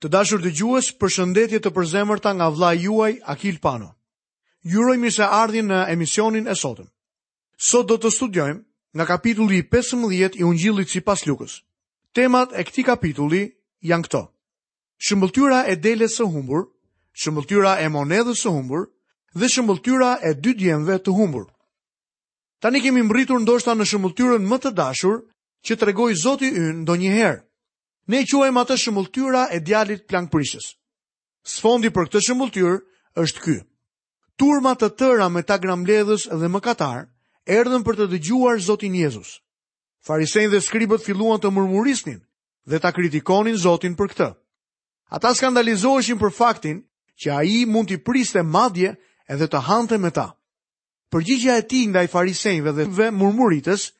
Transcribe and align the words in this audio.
Të 0.00 0.08
dashur 0.12 0.40
të 0.40 0.50
gjuës, 0.56 0.86
për 1.00 1.10
shëndetje 1.12 1.58
të 1.60 1.70
përzemërta 1.76 2.30
nga 2.36 2.46
vla 2.56 2.70
juaj 2.74 3.12
Akil 3.28 3.58
Pano. 3.60 3.90
Juroj 4.74 4.96
mi 5.00 5.10
se 5.12 5.24
ardhin 5.28 5.68
në 5.68 5.80
emisionin 5.92 6.48
e 6.48 6.54
sotëm. 6.56 6.86
Sot 7.70 7.88
do 7.90 7.98
të 8.00 8.08
studiojmë 8.14 8.62
nga 8.96 9.04
kapitulli 9.10 9.58
15 9.68 10.38
i 10.40 10.44
ungjillit 10.48 10.88
si 10.88 11.02
pas 11.04 11.20
lukës. 11.28 11.58
Temat 12.16 12.48
e 12.56 12.64
këti 12.64 12.84
kapitulli 12.88 13.42
janë 13.92 14.08
këto. 14.08 14.22
Shëmbëltyra 15.04 15.60
e 15.72 15.76
dele 15.84 16.08
së 16.12 16.24
humbur, 16.32 16.64
shëmbëltyra 17.22 17.76
e 17.84 17.90
monedës 17.92 18.40
së 18.44 18.54
humbur, 18.56 18.88
dhe 19.36 19.48
shëmbëltyra 19.52 20.10
e 20.24 20.32
dy 20.34 20.56
djemve 20.62 20.96
të 21.00 21.12
humbur. 21.16 21.44
Tani 22.60 22.80
kemi 22.84 23.04
mbritur 23.04 23.40
ndoshta 23.44 23.76
në 23.76 23.84
shëmbëltyrën 23.88 24.48
më 24.48 24.56
të 24.64 24.72
dashur 24.80 25.20
që 25.64 25.76
tregoi 25.80 26.16
Zoti 26.24 26.48
ynë 26.56 26.76
ndonjëherë 26.84 27.38
ne 28.10 28.22
i 28.24 28.26
quajmë 28.26 28.58
atë 28.64 28.76
shëmbulltyra 28.82 29.44
e 29.54 29.60
djalit 29.62 30.02
plankprishës. 30.10 30.70
Sfondi 31.54 31.90
për 31.94 32.08
këtë 32.08 32.22
shëmbulltyr 32.26 32.80
është 33.22 33.42
ky. 33.44 33.56
Turma 34.40 34.72
të 34.78 34.88
tëra 34.98 35.28
me 35.30 35.44
ta 35.46 35.58
gramledhës 35.62 36.26
dhe 36.40 36.50
mëkatar 36.50 37.06
erdhën 37.54 37.84
për 37.86 37.98
të 38.00 38.06
dëgjuar 38.12 38.58
Zotin 38.66 38.96
Jezus. 38.98 39.36
Farisejnë 40.06 40.50
dhe 40.54 40.62
skribët 40.64 41.04
filluan 41.04 41.38
të 41.42 41.50
murmurisnin 41.54 42.18
dhe 42.70 42.80
ta 42.82 42.90
kritikonin 42.96 43.54
Zotin 43.62 43.94
për 43.98 44.10
këtë. 44.14 44.28
Ata 45.16 45.32
skandalizoheshin 45.36 46.18
për 46.22 46.34
faktin 46.40 46.82
që 47.22 47.32
a 47.36 47.42
i 47.44 47.62
mund 47.68 47.90
t'i 47.92 48.00
priste 48.06 48.42
madje 48.46 48.94
edhe 49.30 49.46
të 49.50 49.60
hante 49.70 50.00
me 50.02 50.10
ta. 50.14 50.28
Përgjigja 51.14 51.58
e 51.62 51.62
ti 51.66 51.84
ndaj 51.90 52.08
i 52.10 52.62
dhe 52.96 53.10
murmuritës 53.20 53.90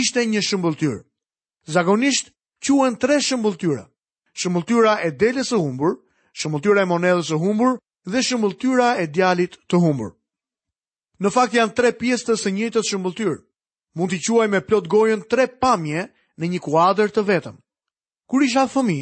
ishte 0.00 0.22
një 0.26 0.42
shëmbëlltyr. 0.42 0.96
Zagonisht, 1.66 2.30
quen 2.60 2.94
tre 2.98 3.18
shëmbulltyra. 3.20 3.84
Shëmbulltyra 4.40 4.94
e 5.06 5.10
delës 5.12 5.52
e 5.52 5.58
humbur, 5.58 5.94
shëmbulltyra 6.38 6.82
e 6.84 6.90
monedës 6.90 7.30
e 7.32 7.38
humbur 7.40 7.78
dhe 8.10 8.20
shëmbulltyra 8.22 8.88
e 9.02 9.06
djalit 9.08 9.56
të 9.68 9.80
humbur. 9.82 10.12
Në 11.20 11.30
fakt 11.32 11.54
janë 11.56 11.74
tre 11.76 11.90
pjesë 11.96 12.26
të 12.30 12.36
së 12.42 12.50
njëjtës 12.54 12.90
shëmbulltyrë. 12.92 13.36
Mund 13.96 14.10
t'i 14.12 14.18
quaj 14.20 14.48
me 14.52 14.60
plot 14.60 14.88
gojën 14.92 15.22
tre 15.32 15.46
pamje 15.48 16.02
në 16.38 16.44
një 16.52 16.60
kuadër 16.60 17.12
të 17.16 17.22
vetëm. 17.24 17.54
Kur 18.28 18.42
isha 18.44 18.66
fëmi, 18.68 18.98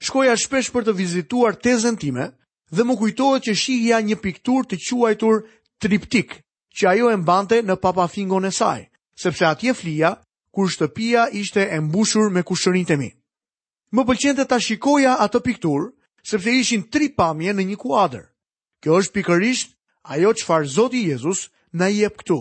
shkoja 0.00 0.36
shpesh 0.38 0.70
për 0.70 0.86
të 0.86 0.94
vizituar 0.94 1.56
tezën 1.58 1.96
time 1.98 2.28
dhe 2.70 2.82
më 2.86 2.94
kujtohet 3.00 3.46
që 3.48 3.54
shihja 3.54 3.98
një 4.06 4.20
piktur 4.22 4.62
të 4.66 4.76
quajtur 4.84 5.42
triptik 5.82 6.38
që 6.76 6.86
ajo 6.92 7.10
e 7.10 7.16
mbante 7.16 7.62
në 7.66 7.76
papafingon 7.80 8.46
e 8.46 8.52
saj, 8.52 8.86
sepse 9.18 9.46
atje 9.48 9.74
flija 9.74 10.14
kur 10.56 10.70
shtëpia 10.72 11.24
ishte 11.36 11.60
e 11.68 11.78
mbushur 11.84 12.30
me 12.32 12.40
kushërinë 12.48 12.94
e 12.94 12.96
mi. 12.96 13.10
Më 13.92 14.02
pëlqente 14.08 14.44
ta 14.48 14.56
shikoja 14.56 15.12
atë 15.24 15.42
piktur, 15.44 15.90
sepse 16.24 16.50
ishin 16.62 16.86
tri 16.88 17.10
pamje 17.12 17.52
në 17.52 17.64
një 17.68 17.76
kuadër. 17.82 18.24
Kjo 18.80 18.96
është 19.00 19.14
pikërisht 19.18 19.76
ajo 20.16 20.32
çfarë 20.40 20.70
Zoti 20.76 21.02
Jezus 21.10 21.42
na 21.76 21.90
jep 21.92 22.16
këtu. 22.22 22.38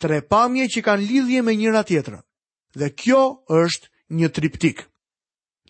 Tre 0.00 0.22
pamje 0.32 0.64
që 0.72 0.80
kanë 0.86 1.06
lidhje 1.10 1.42
me 1.44 1.52
njëra 1.60 1.82
tjetrën. 1.84 2.24
Dhe 2.80 2.88
kjo 3.00 3.20
është 3.60 3.86
një 4.16 4.28
triptik. 4.32 4.78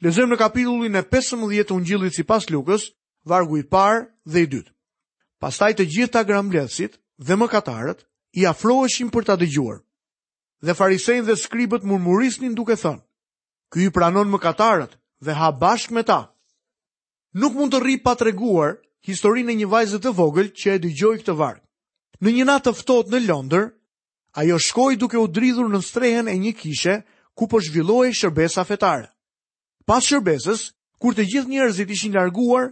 Lezëm 0.02 0.30
në 0.30 0.38
kapitullin 0.38 0.96
e 0.96 1.02
15 1.02 1.66
të 1.66 1.74
ungjillit 1.74 2.14
si 2.14 2.22
pas 2.30 2.46
lukës, 2.46 2.92
vargu 3.26 3.58
i 3.58 3.66
parë 3.74 4.06
dhe 4.30 4.46
i 4.46 4.46
dytë. 4.54 4.70
Pastaj 5.42 5.72
të 5.74 5.84
gjithë 5.94 6.14
ta 6.14 6.22
grambledhësit 6.30 7.00
dhe 7.26 7.34
më 7.36 7.50
katarët, 7.50 8.06
i 8.38 8.46
afroëshim 8.52 9.10
për 9.12 9.24
ta 9.28 9.34
dëgjuar 9.42 9.82
dhe 10.64 10.74
farisejnë 10.78 11.26
dhe 11.26 11.34
skribët 11.38 11.84
murmurisnin 11.90 12.54
duke 12.54 12.76
thënë. 12.78 13.02
Ky 13.72 13.86
i 13.88 13.90
pranon 13.92 14.28
më 14.32 14.38
katarët 14.44 14.94
dhe 15.24 15.32
ha 15.38 15.50
bashk 15.50 15.90
me 15.92 16.02
ta. 16.06 16.20
Nuk 17.40 17.56
mund 17.56 17.72
të 17.74 17.80
ri 17.82 17.94
pa 18.04 18.14
të 18.14 18.28
reguar 18.30 18.76
historinë 19.08 19.52
e 19.54 19.58
një 19.62 19.70
vajzët 19.72 20.04
të 20.04 20.12
vogël 20.18 20.50
që 20.54 20.76
e 20.76 20.82
dy 20.84 20.90
gjoj 20.98 21.16
këtë 21.22 21.34
vartë. 21.40 21.62
Në 22.22 22.30
një 22.36 22.44
natë 22.50 22.68
të 22.70 22.76
ftohtë 22.78 23.10
në 23.14 23.20
Londër, 23.26 23.64
ajo 24.38 24.58
shkoj 24.66 24.92
duke 25.00 25.18
u 25.18 25.26
dridhur 25.26 25.66
në 25.72 25.80
strehen 25.82 26.28
e 26.30 26.36
një 26.38 26.52
kishe 26.60 26.94
ku 27.34 27.48
po 27.50 27.58
shvilloj 27.60 28.12
shërbesa 28.14 28.62
fetare. 28.68 29.08
Pas 29.88 30.04
shërbesës, 30.06 30.68
kur 31.02 31.16
të 31.16 31.24
gjithë 31.32 31.50
njerëzit 31.50 31.90
ishin 31.90 32.14
larguar, 32.14 32.68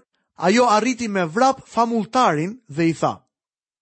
ajo 0.46 0.68
arriti 0.70 1.08
me 1.10 1.24
vrap 1.26 1.64
famultarin 1.66 2.54
dhe 2.68 2.86
i 2.92 2.94
tha. 3.00 3.16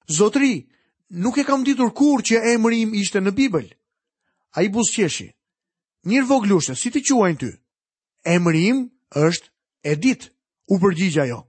Zotri, 0.08 0.62
nuk 1.10 1.36
e 1.36 1.44
kam 1.44 1.66
ditur 1.66 1.90
kur 1.92 2.24
që 2.24 2.40
e 2.54 2.56
mërim 2.58 2.94
ishte 2.96 3.20
në 3.20 3.34
Bibël." 3.36 3.68
a 4.56 4.60
i 4.62 4.68
busqeshi. 4.74 5.30
Njërë 6.08 6.26
voglushe, 6.30 6.74
si 6.78 6.88
të 6.90 7.00
quajnë 7.08 7.38
ty? 7.42 7.50
Emri 8.34 8.62
im 8.70 8.78
është 9.28 9.48
edit, 9.94 10.22
u 10.72 10.78
përgjigja 10.82 11.24
jo. 11.32 11.40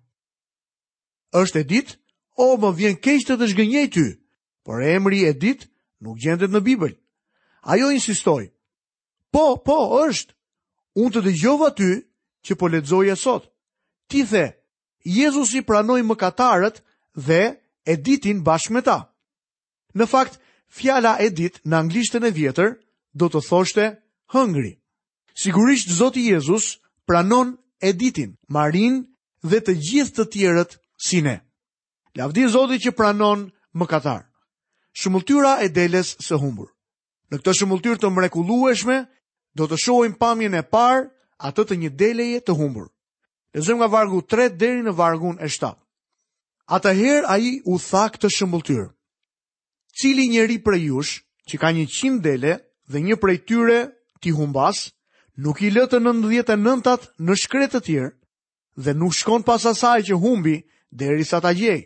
është 1.41 1.59
edit, 1.65 1.89
o 2.45 2.55
më 2.61 2.69
vjen 2.79 2.95
kejsh 3.03 3.25
të 3.27 3.35
të 3.37 3.45
shgënjej 3.51 3.87
ty, 3.93 4.05
por 4.65 4.77
emri 4.95 5.21
edit 5.31 5.59
nuk 6.03 6.15
gjendet 6.23 6.51
në 6.53 6.61
Bibël. 6.67 6.93
A 7.61 7.71
jo 7.79 7.87
insistoj, 7.97 8.43
po, 9.33 9.45
po, 9.65 9.77
është, 10.07 10.33
unë 11.01 11.13
të 11.15 11.21
dëgjova 11.27 11.69
ty 11.77 11.89
që 12.45 12.53
po 12.59 12.65
ledzoj 12.73 13.05
e 13.11 13.15
sot. 13.25 13.43
Ti 14.09 14.19
the, 14.31 14.45
Jezus 15.17 15.51
i 15.53 15.61
pranoj 15.69 16.01
më 16.07 16.15
katarët 16.21 16.77
dhe 17.27 17.43
editin 17.93 18.41
bashkë 18.47 18.73
me 18.73 18.81
ta. 18.87 18.99
Në 19.97 20.05
fakt, 20.13 20.35
fjala 20.77 21.13
edit 21.27 21.59
në 21.67 21.75
anglishtën 21.83 22.25
e 22.25 22.31
vjetër 22.39 22.69
do 23.19 23.27
të 23.29 23.41
thoshte 23.49 23.85
hëngri. 24.33 24.71
Sigurisht 25.41 25.91
Zoti 25.91 26.23
Jezus 26.31 26.73
pranon 27.07 27.53
Editin, 27.83 28.33
Marin 28.47 29.01
dhe 29.49 29.59
të 29.63 29.75
gjithë 29.85 30.13
të 30.17 30.25
tjerët 30.33 30.75
si 31.07 31.21
ne. 31.23 31.37
Lavdi 32.19 32.47
Zoti 32.51 32.79
që 32.85 32.95
pranon 32.97 33.47
më 33.77 33.85
katar. 33.91 34.23
Shumëllëtyra 34.99 35.53
e 35.63 35.67
deles 35.77 36.15
së 36.25 36.39
humbur. 36.41 36.71
Në 37.31 37.35
këtë 37.39 37.53
shumëllëtyr 37.59 37.99
të 38.01 38.09
mrekulueshme, 38.15 38.97
do 39.57 39.67
të 39.69 39.77
shojnë 39.85 40.19
pamjen 40.19 40.57
e 40.57 40.63
parë 40.73 41.05
atë 41.47 41.63
të 41.69 41.75
një 41.83 41.89
deleje 42.01 42.39
të 42.47 42.55
humbur. 42.59 42.87
Lezëm 43.55 43.79
nga 43.79 43.87
vargu 43.95 44.19
3 44.31 44.49
deri 44.61 44.81
në 44.85 44.93
vargun 44.99 45.37
e 45.39 45.47
7. 45.49 45.71
Atëherë 46.75 47.29
a 47.29 47.35
i 47.41 47.51
u 47.71 47.79
tha 47.81 48.03
këtë 48.13 48.31
shëmbulltyr. 48.35 48.83
Cili 49.97 50.27
njeri 50.29 50.59
për 50.63 50.75
jush 50.83 51.13
që 51.49 51.55
ka 51.61 51.69
një 51.77 51.85
qim 51.95 52.19
dele 52.25 52.59
dhe 52.91 52.99
një 53.05 53.15
prej 53.21 53.37
tyre 53.47 53.79
ti 54.21 54.33
humbas, 54.33 54.89
nuk 55.37 55.61
i 55.61 55.69
lëtë 55.71 55.99
në 56.01 56.13
ndëdhjetë 56.17 56.55
e 56.57 56.59
nëntat 56.63 57.05
në 57.27 57.35
shkretë 57.45 57.73
të 57.77 57.81
tjerë, 57.87 58.13
dhe 58.83 58.93
nuk 58.97 59.15
shkon 59.15 59.45
pas 59.47 59.63
asaj 59.71 59.99
që 60.09 60.17
humbi 60.23 60.57
dhe 60.97 61.05
e 61.11 61.15
risa 61.19 61.39
ta 61.43 61.51
gjej. 61.59 61.79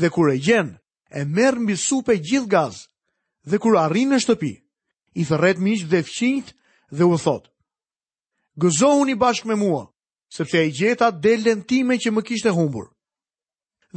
Dhe 0.00 0.10
kur 0.12 0.32
e 0.32 0.36
gjen, 0.46 0.74
e 1.08 1.20
merë 1.24 1.62
mbi 1.62 1.76
supe 1.80 2.16
gjithë 2.26 2.50
gaz, 2.52 2.82
dhe 3.48 3.60
kur 3.62 3.78
arrinë 3.80 4.16
në 4.16 4.22
shtëpi, 4.24 4.52
i 5.22 5.24
thërret 5.24 5.62
miq 5.64 5.86
dhe 5.90 6.02
fqinjt 6.08 6.48
dhe 6.96 7.04
u 7.08 7.16
thot. 7.22 7.46
Gëzohuni 8.60 9.14
bashkë 9.20 9.48
me 9.52 9.56
mua, 9.62 9.84
sepse 10.36 10.58
e 10.66 10.72
gjeta 10.72 11.12
dhe 11.22 11.36
lentime 11.38 11.96
që 12.02 12.10
më 12.12 12.24
kishte 12.28 12.50
humbur. 12.56 12.90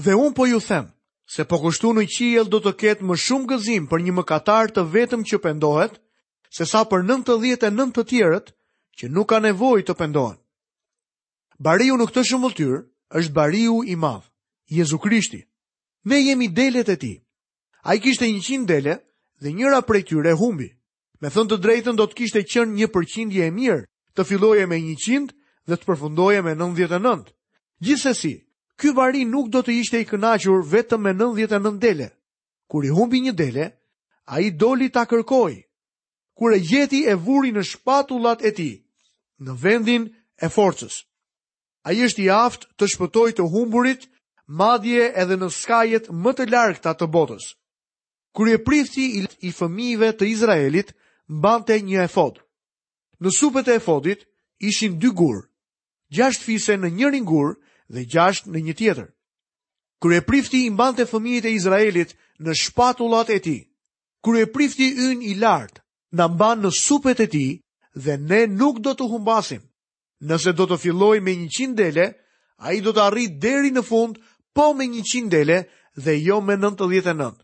Dhe 0.03 0.13
unë 0.15 0.35
po 0.37 0.45
ju 0.47 0.59
them, 0.63 0.91
se 1.25 1.43
po 1.47 1.57
kështu 1.63 1.91
në 1.95 2.05
qijel 2.15 2.47
do 2.51 2.59
të 2.63 2.75
ketë 2.81 3.07
më 3.07 3.17
shumë 3.25 3.49
gëzim 3.51 3.89
për 3.91 4.05
një 4.05 4.13
më 4.19 4.23
katar 4.31 4.71
të 4.71 4.85
vetëm 4.93 5.23
që 5.27 5.39
pendohet, 5.43 5.97
se 6.49 6.65
sa 6.65 6.81
për 6.89 7.03
99 7.05 7.93
të 7.97 8.03
tjerët 8.09 8.51
që 8.99 9.09
nuk 9.13 9.29
ka 9.29 9.39
nevoj 9.39 9.83
të 9.85 9.93
pendohen. 9.95 10.37
Bariu 11.59 11.97
në 11.99 12.09
këtë 12.09 12.23
shumëllëtyr 12.29 12.77
është 13.19 13.33
bariu 13.35 13.83
i 13.85 13.95
madh, 13.95 14.25
Jezu 14.69 14.97
Krishti. 14.99 15.43
Ne 16.05 16.19
jemi 16.21 16.47
delet 16.47 16.89
e 16.89 16.95
ti. 16.97 17.13
A 17.83 17.95
i 17.95 17.99
kishte 17.99 18.25
100 18.25 18.65
dele 18.67 18.97
dhe 19.41 19.49
njëra 19.51 19.81
prej 19.87 20.03
tyre 20.09 20.31
e 20.33 20.37
humbi. 20.39 20.69
Me 21.21 21.29
thënë 21.29 21.49
të 21.51 21.57
drejtën 21.63 21.97
do 21.99 22.05
të 22.07 22.15
kishte 22.17 22.43
qënë 22.47 22.73
një 22.79 22.87
përqindje 22.93 23.43
e 23.45 23.51
mirë, 23.51 23.85
të 24.15 24.25
filloje 24.27 24.65
me 24.67 24.77
100 24.79 25.29
dhe 25.69 25.75
të 25.77 25.85
përfundoje 25.85 26.41
me 26.43 26.53
99. 26.55 27.33
Gjithsesi, 27.83 28.33
ky 28.79 28.93
bari 28.95 29.25
nuk 29.27 29.49
do 29.51 29.59
të 29.61 29.71
ishte 29.83 30.01
i 30.01 30.07
kënaqur 30.07 30.63
vetëm 30.71 31.01
me 31.03 31.11
99 31.13 31.79
dele. 31.79 32.09
Kur 32.69 32.83
i 32.85 32.89
humbi 32.89 33.19
një 33.21 33.35
dele, 33.35 33.65
a 34.25 34.39
i 34.39 34.49
doli 34.51 34.89
ta 34.89 35.05
kërkojë 35.05 35.59
kur 36.39 36.53
e 36.53 36.87
e 37.11 37.15
vuri 37.25 37.51
në 37.51 37.63
shpatullat 37.71 38.39
e 38.47 38.51
ti, 38.57 38.71
në 39.43 39.51
vendin 39.63 40.03
e 40.41 40.47
forcës. 40.55 41.03
A 41.83 41.89
është 41.91 42.21
i 42.23 42.29
aftë 42.45 42.67
të 42.77 42.85
shpëtoj 42.93 43.29
të 43.35 43.43
humburit, 43.51 44.07
madje 44.61 45.03
edhe 45.21 45.35
në 45.41 45.49
skajet 45.59 46.05
më 46.23 46.31
të 46.37 46.43
larkëta 46.53 46.93
të 46.95 47.05
botës. 47.15 47.45
Kur 48.35 48.47
e 48.47 48.57
prifti 48.67 49.03
i, 49.19 49.27
i 49.47 49.51
fëmijëve 49.57 50.09
të 50.15 50.25
Izraelit, 50.35 50.93
mbante 51.37 51.75
një 51.83 52.05
efod. 52.07 52.39
Në 53.19 53.29
supët 53.39 53.67
e 53.71 53.75
efodit 53.81 54.23
ishin 54.69 54.95
dy 55.01 55.11
gurë, 55.19 55.43
gjashtë 56.15 56.43
fise 56.47 56.73
në 56.79 56.89
njërin 56.97 57.25
gur 57.27 57.49
dhe 57.93 58.05
gjashtë 58.13 58.47
në 58.53 58.59
një 58.67 58.77
tjetër. 58.79 59.07
Kur 59.99 60.15
e 60.15 60.23
prifti 60.29 60.61
i 60.63 60.71
mbante 60.71 61.03
fëmijët 61.09 61.49
e 61.51 61.55
Izraelit 61.59 62.15
në 62.45 62.55
shpatullat 62.63 63.27
e 63.35 63.39
ti, 63.43 63.57
kur 64.23 64.39
e 64.39 64.47
prifti 64.47 64.87
yn 65.09 65.19
i 65.31 65.35
lartë, 65.41 65.81
në 66.17 66.25
mban 66.33 66.61
në 66.65 66.71
supet 66.75 67.19
e 67.21 67.27
ti 67.29 67.45
dhe 67.93 68.15
ne 68.21 68.45
nuk 68.49 68.79
do 68.85 68.95
të 68.97 69.09
humbasim. 69.11 69.61
Nëse 70.29 70.53
do 70.57 70.65
të 70.69 70.77
filloj 70.81 71.19
me 71.23 71.33
100 71.37 71.75
dele, 71.77 72.07
a 72.59 72.73
i 72.75 72.81
do 72.83 72.91
të 72.91 73.03
arrit 73.05 73.37
deri 73.43 73.69
në 73.71 73.83
fund, 73.87 74.17
po 74.57 74.71
me 74.75 74.85
100 74.87 75.29
dele 75.31 75.61
dhe 76.03 76.15
jo 76.19 76.39
me 76.41 76.57
99. 76.59 77.39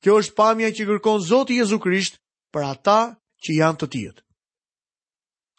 Kjo 0.00 0.18
është 0.20 0.36
pamja 0.38 0.70
që 0.76 0.86
kërkon 0.88 1.20
Zoti 1.28 1.58
Jezu 1.60 1.78
Krisht 1.80 2.20
për 2.52 2.64
ata 2.72 2.98
që 3.44 3.56
janë 3.60 3.80
të 3.80 3.86
tjetë. 3.94 4.24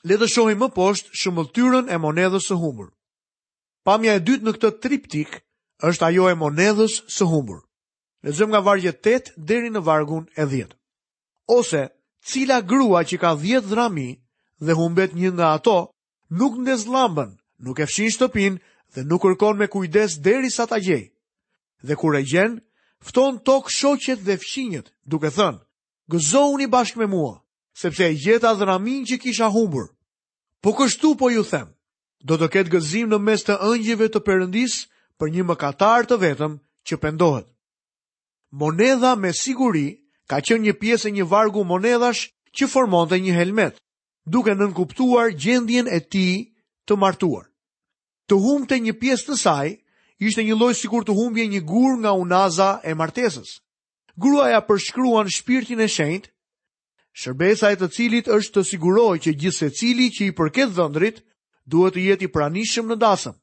Le 0.09 0.17
të 0.17 0.53
më 0.57 0.67
poshtë 0.73 1.09
shëmbulltyrën 1.21 1.89
e 1.93 1.97
monedhës 2.01 2.47
së 2.49 2.55
humbur. 2.57 2.87
Pamja 3.85 4.13
e 4.15 4.19
dytë 4.21 4.43
në 4.45 4.51
këtë 4.55 4.79
triptik 4.81 5.31
është 5.89 6.05
ajo 6.07 6.27
e 6.29 6.35
monedhës 6.37 6.99
së 7.15 7.25
humbur. 7.29 7.61
Lexojmë 8.25 8.51
nga 8.53 8.63
vargu 8.65 8.87
8 8.89 9.31
deri 9.37 9.69
në 9.69 9.81
vargun 9.85 10.25
e 10.37 10.45
10. 10.45 10.73
Ose 11.57 11.83
cila 12.23 12.61
grua 12.61 13.03
që 13.03 13.17
ka 13.21 13.35
10 13.35 13.67
dhrami 13.69 14.09
dhe 14.61 14.73
humbet 14.77 15.13
një 15.13 15.31
nga 15.35 15.47
ato, 15.57 15.91
nuk 16.29 16.53
ndez 16.61 16.81
nuk 17.65 17.77
e 17.79 17.85
fshin 17.85 18.09
shtëpin 18.15 18.53
dhe 18.95 19.01
nuk 19.05 19.21
kërkon 19.21 19.57
me 19.57 19.67
kujdes 19.67 20.17
deri 20.25 20.49
sa 20.49 20.65
ta 20.65 20.77
gjej. 20.81 21.13
Dhe 21.87 21.93
kur 21.95 22.15
e 22.15 22.23
gjen, 22.31 22.59
fton 23.07 23.37
tok 23.45 23.69
shoqet 23.69 24.19
dhe 24.25 24.37
fshinjet, 24.41 24.87
duke 25.05 25.29
thënë, 25.37 25.61
gëzohuni 26.11 26.65
bashkë 26.73 26.99
me 26.99 27.05
mua, 27.13 27.35
sepse 27.81 28.03
e 28.09 28.17
gjeta 28.17 28.55
dhramin 28.57 29.05
që 29.05 29.15
kisha 29.21 29.49
humbur. 29.53 29.93
Po 30.61 30.73
kështu 30.73 31.13
po 31.19 31.29
ju 31.29 31.43
them, 31.43 31.69
do 32.25 32.33
të 32.37 32.47
ketë 32.53 32.71
gëzim 32.73 33.07
në 33.13 33.17
mes 33.27 33.43
të 33.45 33.59
ëngjive 33.69 34.09
të 34.09 34.19
përëndis 34.25 34.73
për 35.21 35.27
një 35.33 35.43
mëkatar 35.49 36.09
të 36.09 36.17
vetëm 36.23 36.57
që 36.87 36.95
pendohet. 37.03 37.47
Monedha 38.51 39.13
me 39.21 39.29
siguri 39.37 39.87
ka 40.31 40.39
qenë 40.47 40.63
një 40.63 40.73
pjesë 40.79 41.09
e 41.09 41.11
një 41.17 41.23
vargu 41.31 41.61
monedhash 41.67 42.21
që 42.55 42.67
formonte 42.71 43.17
një 43.19 43.33
helmet, 43.35 43.79
duke 44.33 44.53
nënkuptuar 44.55 45.33
gjendjen 45.43 45.89
e 45.91 45.99
tij 46.11 46.35
të 46.87 46.93
martuar. 47.01 47.45
Të 48.31 48.37
humbte 48.39 48.77
një 48.79 48.93
pjesë 49.01 49.25
të 49.27 49.35
saj 49.41 49.67
ishte 50.23 50.45
një 50.47 50.55
lloj 50.55 50.73
sikur 50.79 51.03
të 51.03 51.11
humbje 51.19 51.49
një 51.51 51.59
gur 51.67 51.97
nga 51.99 52.13
unaza 52.15 52.69
e 52.87 52.93
martesës. 52.95 53.57
Gruaja 54.23 54.61
përshkruan 54.67 55.27
shpirtin 55.35 55.81
e 55.83 55.87
shenjtë, 55.97 56.31
shërbesa 57.19 57.71
e 57.75 57.79
të 57.81 57.89
cilit 57.95 58.29
është 58.37 58.53
të 58.55 58.63
siguroj 58.71 59.17
që 59.25 59.33
gjithë 59.41 59.69
cili 59.79 60.07
që 60.15 60.29
i 60.29 60.35
përket 60.37 60.71
dhëndrit 60.77 61.17
duhet 61.71 61.97
të 61.97 62.05
jetë 62.07 62.29
i 62.29 62.29
pranishëm 62.35 62.87
në 62.87 62.97
dasëm. 63.03 63.35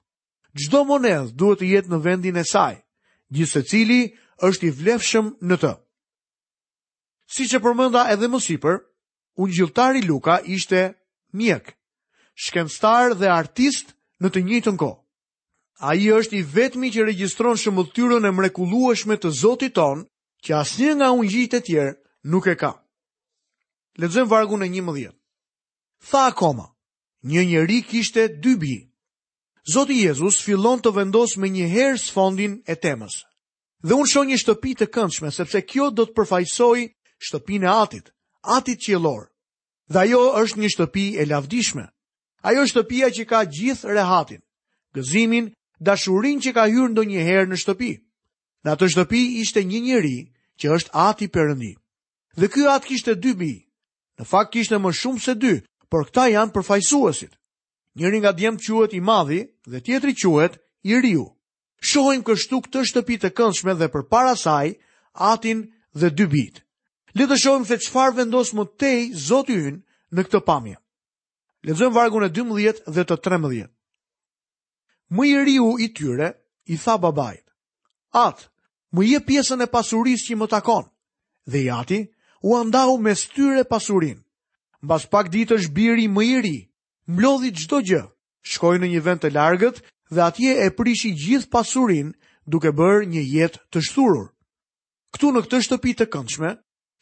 Çdo 0.57 0.81
monedh 0.89 1.37
duhet 1.37 1.61
të 1.61 1.67
jetë 1.75 1.91
në 1.93 1.99
vendin 2.07 2.41
e 2.41 2.47
saj. 2.53 2.81
Gjithsecili 3.37 4.01
është 4.49 4.71
i 4.71 4.73
vlefshëm 4.81 5.27
në 5.51 5.57
të. 5.63 5.75
Si 7.29 7.45
që 7.51 7.59
përmënda 7.61 8.07
edhe 8.15 8.29
më 8.33 8.39
sipër, 8.41 8.79
unë 9.39 9.55
gjiltari 9.59 10.01
Luka 10.09 10.39
ishte 10.57 10.81
mjek, 11.37 11.75
shkenstar 12.41 13.13
dhe 13.21 13.29
artist 13.33 13.93
në 14.23 14.31
të 14.33 14.43
njëtën 14.49 14.77
ko. 14.81 14.89
A 15.89 15.93
i 15.95 16.09
është 16.19 16.41
i 16.41 16.43
vetmi 16.55 16.89
që 16.95 17.05
registron 17.13 17.61
shëmëtyrën 17.61 18.25
e 18.25 18.33
mrekulueshme 18.39 19.19
të 19.21 19.29
zotit 19.43 19.77
ton, 19.77 20.07
që 20.45 20.57
asnjë 20.63 20.97
nga 20.99 21.13
unë 21.21 21.31
gjitë 21.35 21.57
e 21.61 21.65
tjerë 21.69 21.95
nuk 22.33 22.49
e 22.49 22.57
ka. 22.59 22.73
Ledzëm 24.01 24.27
vargu 24.33 24.57
në 24.59 24.69
një 24.73 24.83
mëdhjet. 24.89 25.17
Tha 26.09 26.25
akoma, 26.33 26.67
një 27.31 27.43
njerik 27.51 27.87
kishte 27.93 28.25
dy 28.43 28.55
bi. 28.63 28.75
Zoti 29.75 29.99
Jezus 30.01 30.39
fillon 30.47 30.79
të 30.81 30.93
vendos 30.97 31.37
me 31.37 31.51
një 31.53 31.67
herë 31.77 31.99
sfondin 32.09 32.57
e 32.67 32.75
temës. 32.79 33.21
Dhe 33.85 33.95
unë 33.99 34.11
shoh 34.13 34.27
një 34.31 34.39
shtëpi 34.43 34.73
të 34.81 34.87
këndshme, 34.97 35.31
sepse 35.39 35.61
kjo 35.71 35.91
do 35.95 36.07
të 36.09 36.15
përfaqësoj 36.17 36.79
shtëpinë 37.27 37.67
e 37.67 37.73
atit, 37.85 38.13
atit 38.57 38.83
qjellor. 38.85 39.25
Dhe 39.93 39.99
ajo 40.07 40.21
është 40.43 40.59
një 40.63 40.69
shtëpi 40.75 41.07
e 41.19 41.25
lavdishme. 41.27 41.87
Ajo 42.49 42.63
shtëpia 42.71 43.09
që 43.17 43.23
ka 43.31 43.41
gjithë 43.55 43.95
rehatin, 43.97 44.43
gëzimin, 44.95 45.47
dashurin 45.87 46.39
që 46.45 46.51
ka 46.57 46.67
hyrë 46.71 46.93
ndonjëherë 46.93 47.39
herë 47.41 47.51
në 47.51 47.61
shtëpi. 47.63 47.93
Në 48.65 48.69
atë 48.75 48.87
shtëpi 48.95 49.23
ishte 49.43 49.61
një 49.71 49.81
njëri 49.87 50.19
që 50.61 50.67
është 50.77 50.93
ati 51.09 51.27
përëndi. 51.35 51.73
Dhe 52.39 52.47
ky 52.53 52.63
atë 52.75 52.87
kishte 52.89 53.13
dy 53.15 53.33
bi, 53.41 53.55
në 54.19 54.23
fakt 54.31 54.53
kishte 54.55 54.79
më 54.79 54.91
shumë 55.01 55.23
se 55.25 55.35
dy, 55.35 55.55
por 55.91 56.07
këta 56.07 56.29
janë 56.37 56.53
përfajsuasit. 56.55 57.33
Njëri 57.99 58.19
nga 58.23 58.33
djemë 58.37 58.63
quet 58.67 58.93
i 58.95 59.01
madhi 59.11 59.41
dhe 59.71 59.81
tjetri 59.81 60.13
quet 60.21 60.53
i 60.85 60.95
riu. 61.03 61.27
Shohim 61.89 62.23
kështu 62.27 62.57
këtë 62.65 62.85
shtëpi 62.89 63.15
të 63.23 63.29
këndshme 63.39 63.75
dhe 63.79 63.89
për 63.93 64.05
para 64.13 64.35
saj 64.37 64.69
atin 65.15 65.59
dhe 65.99 66.09
dy 66.19 66.27
bitë. 66.33 66.61
Le 67.17 67.27
të 67.29 67.37
shohim 67.41 67.65
se 67.65 67.79
çfarë 67.81 68.17
vendos 68.21 68.51
më 68.53 68.65
tej 68.81 68.99
Zoti 69.29 69.57
ynë 69.57 69.81
në 70.17 70.25
këtë 70.29 70.41
pamje. 70.49 70.77
Lexojmë 71.65 71.95
vargun 71.97 72.25
e 72.27 72.31
12 72.37 72.85
dhe 72.95 73.05
të 73.09 73.17
13. 73.25 73.69
Më 75.17 75.25
i 75.33 75.39
riu 75.45 75.71
i 75.81 75.89
tyre 75.97 76.29
i 76.67 76.77
tha 76.77 76.99
babait: 77.01 77.45
"At, 78.13 78.45
më 78.93 79.05
jep 79.09 79.27
pjesën 79.27 79.63
e 79.63 79.67
pasurisë 79.73 80.27
që 80.27 80.35
më 80.39 80.49
takon." 80.53 80.85
Dhe 81.51 81.65
jati 81.69 82.01
u 82.45 82.57
andau 82.57 82.99
me 83.01 83.15
styre 83.17 83.65
pasurinë. 83.65 84.23
Mbas 84.85 85.09
pak 85.13 85.31
ditësh 85.33 85.73
biri 85.75 86.07
më 86.13 86.23
i 86.23 86.37
ri 86.45 86.59
mblodhi 87.09 87.51
çdo 87.59 87.79
gjë, 87.89 88.05
shkoi 88.51 88.79
në 88.79 88.87
një 88.93 89.01
vend 89.07 89.21
të 89.25 89.29
largët 89.33 89.77
dhe 90.15 90.21
atje 90.29 90.53
e 90.65 90.69
prishi 90.79 91.11
gjithë 91.23 91.49
pasurinë 91.53 92.13
duke 92.53 92.69
bërë 92.79 93.03
një 93.13 93.23
jetë 93.37 93.59
të 93.73 93.79
shturur. 93.87 94.29
Ktu 95.15 95.27
në 95.33 95.41
këtë 95.47 95.59
shtëpi 95.65 95.93
të 95.99 96.07
këndshme, 96.15 96.51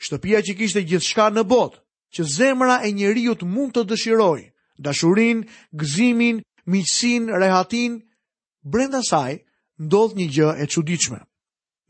shtëpia 0.05 0.41
që 0.47 0.55
kishte 0.59 0.83
gjithçka 0.89 1.29
në 1.35 1.45
botë, 1.53 1.79
që 2.15 2.25
zemra 2.37 2.77
e 2.87 2.91
njeriu 2.93 3.35
mund 3.55 3.73
të 3.75 3.83
dëshiroj, 3.91 4.41
dashurin, 4.87 5.45
gëzimin, 5.81 6.43
miqësin, 6.73 7.29
rehatin, 7.41 8.01
brenda 8.63 9.01
saj 9.11 9.33
ndodh 9.87 10.15
një 10.19 10.27
gjë 10.35 10.51
e 10.63 10.67
çuditshme. 10.73 11.21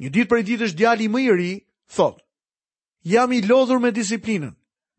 Një 0.00 0.08
ditë 0.14 0.28
prej 0.30 0.44
ditësh 0.48 0.74
djali 0.76 1.06
më 1.08 1.20
i 1.20 1.30
ri 1.38 1.52
thotë: 1.96 2.22
Jam 3.12 3.32
i 3.32 3.40
lodhur 3.48 3.78
me 3.80 3.90
disiplinën. 3.94 4.54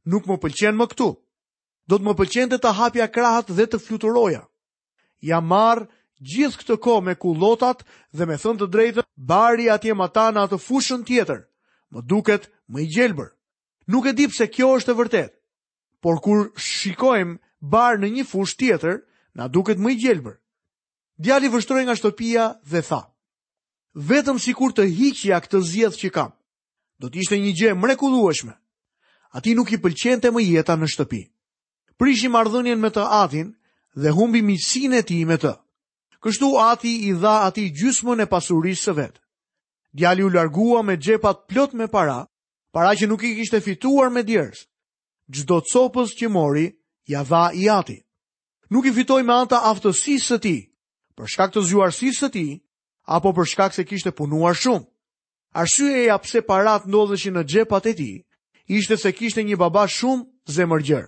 Nuk 0.07 0.27
më 0.27 0.38
pëlqen 0.44 0.75
më 0.80 0.86
këtu. 0.94 1.09
Do 1.88 1.95
të 2.00 2.04
më 2.07 2.13
pëlqente 2.19 2.57
të 2.59 2.71
hapja 2.77 3.07
krahët 3.15 3.48
dhe 3.56 3.65
të 3.71 3.80
fluturoja. 3.86 4.42
Jam 5.30 5.45
marr 5.51 5.86
gjithë 6.31 6.57
këtë 6.59 6.77
kohë 6.83 7.04
me 7.06 7.13
kullotat 7.15 7.83
dhe 8.15 8.25
me 8.27 8.36
thënë 8.42 8.59
të 8.63 8.68
drejtë, 8.74 9.04
bari 9.19 9.68
atje 9.71 9.94
më 9.95 10.07
ta 10.15 10.25
në 10.31 10.39
atë 10.48 10.57
fushën 10.68 11.01
tjetër, 11.07 11.39
më 11.94 12.01
duket 12.12 12.48
më 12.72 12.80
i 12.84 12.88
gjelbër. 12.94 13.30
Nuk 13.88 14.06
e 14.10 14.13
di 14.13 14.28
pse 14.28 14.45
kjo 14.51 14.68
është 14.78 14.92
e 14.92 14.98
vërtet, 15.00 15.31
por 16.04 16.19
kur 16.24 16.51
shikojmë 16.60 17.39
barë 17.74 18.00
në 18.04 18.07
një 18.18 18.25
fush 18.28 18.56
tjetër, 18.60 18.95
na 19.38 19.48
duket 19.48 19.80
më 19.80 19.89
i 19.95 20.00
gjelbër. 20.01 20.36
Djali 21.24 21.48
vështroj 21.50 21.84
nga 21.86 21.95
shtëpia 21.98 22.45
dhe 22.72 22.81
tha, 22.88 23.01
vetëm 24.09 24.38
si 24.44 24.52
kur 24.54 24.73
të 24.76 24.90
hiqja 24.97 25.40
këtë 25.44 25.61
zjedh 25.71 25.97
që 26.02 26.09
kam, 26.14 26.31
do 27.00 27.09
t'ishte 27.09 27.40
një 27.40 27.52
gjë 27.57 27.76
mrekullueshme. 27.78 28.54
A 29.35 29.42
ti 29.42 29.56
nuk 29.56 29.71
i 29.71 29.80
pëlqente 29.81 30.30
më 30.31 30.42
jeta 30.45 30.76
në 30.78 30.88
shtëpi. 30.94 31.23
Prishim 31.97 32.35
ardhënjen 32.38 32.80
me 32.81 32.92
të 32.94 33.04
atin 33.23 33.47
dhe 33.97 34.11
humbi 34.14 34.42
misin 34.45 34.94
e 34.94 35.02
ti 35.04 35.23
me 35.26 35.38
të. 35.42 35.54
Kështu 36.21 36.47
ati 36.71 36.92
i 37.09 37.11
dha 37.21 37.45
ati 37.47 37.69
gjysmën 37.78 38.21
e 38.23 38.30
pasurisë 38.30 38.83
së 38.83 38.94
vetë 39.00 39.19
djali 39.97 40.23
u 40.23 40.27
largua 40.30 40.81
me 40.81 40.97
xhepat 40.99 41.37
plot 41.49 41.73
me 41.73 41.87
para, 41.89 42.21
para 42.73 42.94
që 42.95 43.07
nuk 43.09 43.23
i 43.25 43.33
kishte 43.37 43.59
fituar 43.66 44.09
me 44.13 44.21
djersh. 44.23 44.61
Çdo 45.33 45.57
copës 45.73 46.11
që 46.19 46.30
mori, 46.30 46.68
ja 47.13 47.23
dha 47.25 47.45
i 47.54 47.66
ati. 47.80 47.97
Nuk 48.71 48.85
i 48.85 48.94
fitoi 48.94 49.23
me 49.25 49.33
anta 49.33 49.59
aftësisë 49.71 50.25
së 50.30 50.37
tij, 50.44 50.59
për 51.18 51.31
shkak 51.33 51.54
të 51.56 51.63
zgjuarsisë 51.68 52.19
së 52.21 52.30
tij, 52.35 52.51
apo 53.16 53.33
për 53.35 53.49
shkak 53.51 53.73
se 53.75 53.85
kishte 53.89 54.11
punuar 54.13 54.56
shumë. 54.56 54.85
Arsyeja 55.57 56.04
ia 56.06 56.18
pse 56.21 56.44
parat 56.45 56.85
ndodheshin 56.85 57.35
në 57.39 57.44
xhepat 57.49 57.89
e 57.92 57.94
tij, 57.99 58.16
ishte 58.77 58.97
se 59.01 59.11
kishte 59.18 59.42
një 59.44 59.57
baba 59.59 59.87
shumë 59.89 60.27
zemërgjer. 60.54 61.07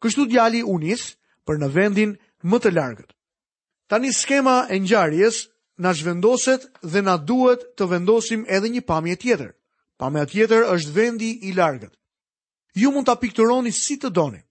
Kështu 0.00 0.28
djali 0.30 0.62
u 0.62 0.78
nis 0.80 1.16
për 1.46 1.58
në 1.60 1.68
vendin 1.74 2.14
më 2.48 2.58
të 2.62 2.70
largët. 2.78 3.10
Tani 3.90 4.12
skema 4.14 4.68
e 4.70 4.78
ngjarjes 4.80 5.48
na 5.80 5.92
zhvendoset 5.96 6.60
dhe 6.92 7.00
na 7.08 7.16
duhet 7.16 7.62
të 7.78 7.84
vendosim 7.94 8.42
edhe 8.56 8.68
një 8.74 8.82
pamje 8.90 9.16
tjetër. 9.22 9.50
Pamja 10.00 10.24
tjetër 10.28 10.62
është 10.74 10.92
vendi 10.98 11.30
i 11.48 11.54
largët. 11.56 11.94
Ju 12.80 12.92
mund 12.92 13.08
ta 13.08 13.16
pikturoni 13.16 13.72
si 13.72 13.96
të 14.00 14.10
doni. 14.12 14.42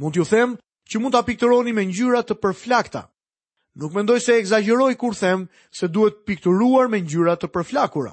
Mund 0.00 0.12
t'ju 0.14 0.26
them 0.28 0.50
që 0.90 1.00
mund 1.00 1.16
ta 1.16 1.22
pikturoni 1.24 1.72
me 1.72 1.86
ngjyra 1.88 2.20
të 2.24 2.36
përflakta. 2.42 3.02
Nuk 3.80 3.96
mendoj 3.96 4.20
se 4.24 4.36
egzageroj 4.36 4.92
kur 5.00 5.16
them 5.16 5.48
se 5.76 5.88
duhet 5.88 6.20
pikturuar 6.28 6.86
me 6.92 7.00
ngjyra 7.04 7.34
të 7.40 7.48
përflakura. 7.56 8.12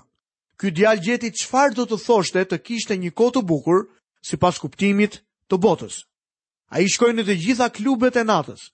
Ky 0.60 0.72
djalë 0.72 1.04
gjeti 1.04 1.34
çfarë 1.44 1.76
do 1.78 1.84
të 1.90 1.98
thoshte 2.08 2.40
të 2.48 2.58
kishte 2.66 2.96
një 3.04 3.12
kohë 3.20 3.34
të 3.36 3.42
bukur 3.52 3.84
sipas 4.24 4.62
kuptimit 4.64 5.20
të 5.52 5.56
botës. 5.64 6.08
Ai 6.72 6.88
shkoi 6.88 7.14
në 7.16 7.28
të 7.28 7.36
gjitha 7.44 7.68
klubet 7.76 8.16
e 8.16 8.24
natës. 8.24 8.72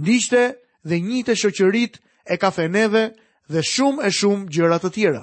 Ndiqte 0.00 0.42
dhe 0.88 0.96
njëte 0.98 1.34
shoqërit 1.42 2.02
e 2.26 2.36
kafeneve 2.36 3.12
dhe 3.52 3.60
shumë 3.64 4.02
e 4.08 4.12
shumë 4.18 4.48
gjëra 4.52 4.78
të 4.82 4.90
tjera. 4.94 5.22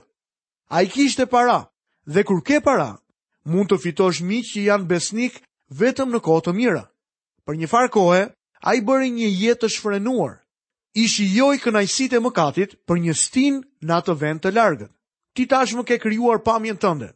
A 0.70 0.82
i 0.84 0.88
kishte 0.92 1.25
para, 1.27 1.66
dhe 2.06 2.24
kur 2.24 2.42
ke 2.44 2.60
para, 2.63 2.98
mund 3.46 3.70
të 3.72 3.80
fitosh 3.84 4.22
mi 4.22 4.42
që 4.44 4.66
janë 4.70 4.89
besnik 4.89 5.42
vetëm 5.80 6.12
në 6.16 6.20
kohë 6.25 6.42
të 6.48 6.54
mira. 6.58 6.84
Për 7.46 7.56
një 7.62 7.70
farë 7.72 7.92
kohë, 7.96 8.24
a 8.68 8.75
i 8.75 8.82
bëri 8.82 9.12
një 9.16 9.27
jetë 9.39 9.62
të 9.63 9.70
shfrenuar. 9.77 10.38
Ishi 10.98 11.27
jo 11.38 11.54
i 11.54 11.62
kënajsit 11.62 12.16
e 12.18 12.24
mëkatit 12.25 12.75
për 12.88 12.98
një 13.06 13.13
stin 13.13 13.62
në 13.86 13.94
atë 14.01 14.16
vend 14.22 14.42
të 14.42 14.51
largët. 14.56 14.92
Ti 15.36 15.44
tashmë 15.48 15.84
ke 15.86 15.98
kryuar 16.01 16.42
pamjen 16.42 16.77
tënde. 16.82 17.12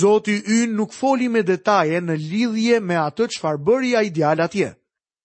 Zoti 0.00 0.40
yn 0.50 0.74
nuk 0.76 0.92
foli 0.92 1.28
me 1.30 1.40
detaje 1.46 2.00
në 2.02 2.16
lidhje 2.20 2.80
me 2.82 2.96
atë 3.00 3.28
që 3.32 3.40
farë 3.40 3.58
bëri 3.66 3.94
a 3.96 4.02
atje. 4.44 4.72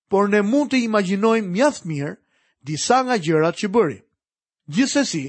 Por 0.09 0.29
ne 0.29 0.41
mund 0.41 0.69
të 0.71 0.81
imaginojmë 0.83 1.47
mjaft 1.49 1.85
mirë 1.85 2.15
disa 2.63 3.01
nga 3.05 3.17
gjërat 3.17 3.57
që 3.61 3.67
bëri. 3.73 3.99
Gjithsesi, 4.73 5.25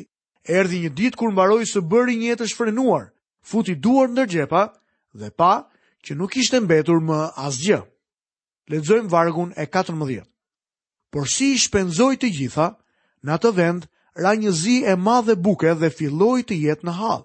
erdhi 0.49 0.79
një 0.85 0.93
ditë 0.97 1.19
kur 1.21 1.33
mbaroi 1.33 1.67
së 1.69 1.83
bëri 1.91 2.15
një 2.21 2.29
jetë 2.33 2.49
shfrenuar, 2.53 3.09
futi 3.41 3.75
duar 3.85 4.09
ndër 4.13 4.29
xhepa 4.33 4.63
dhe 5.19 5.29
pa 5.39 5.55
që 6.05 6.13
nuk 6.19 6.37
ishte 6.41 6.61
mbetur 6.61 6.99
më 7.09 7.19
asgjë. 7.47 7.81
Lexojm 8.71 9.07
vargun 9.13 9.51
e 9.57 9.65
14. 9.67 10.23
Por 11.13 11.27
si 11.29 11.53
i 11.55 11.59
shpenzoi 11.61 12.17
të 12.21 12.29
gjitha, 12.37 12.67
në 13.25 13.31
atë 13.37 13.51
vend 13.57 13.83
ra 14.23 14.33
një 14.37 14.53
zi 14.63 14.77
e 14.89 14.95
madhe 14.97 15.35
buke 15.37 15.75
dhe 15.81 15.91
filloi 15.91 16.43
të 16.45 16.57
jetë 16.67 16.87
në 16.89 16.95
hall. 17.01 17.23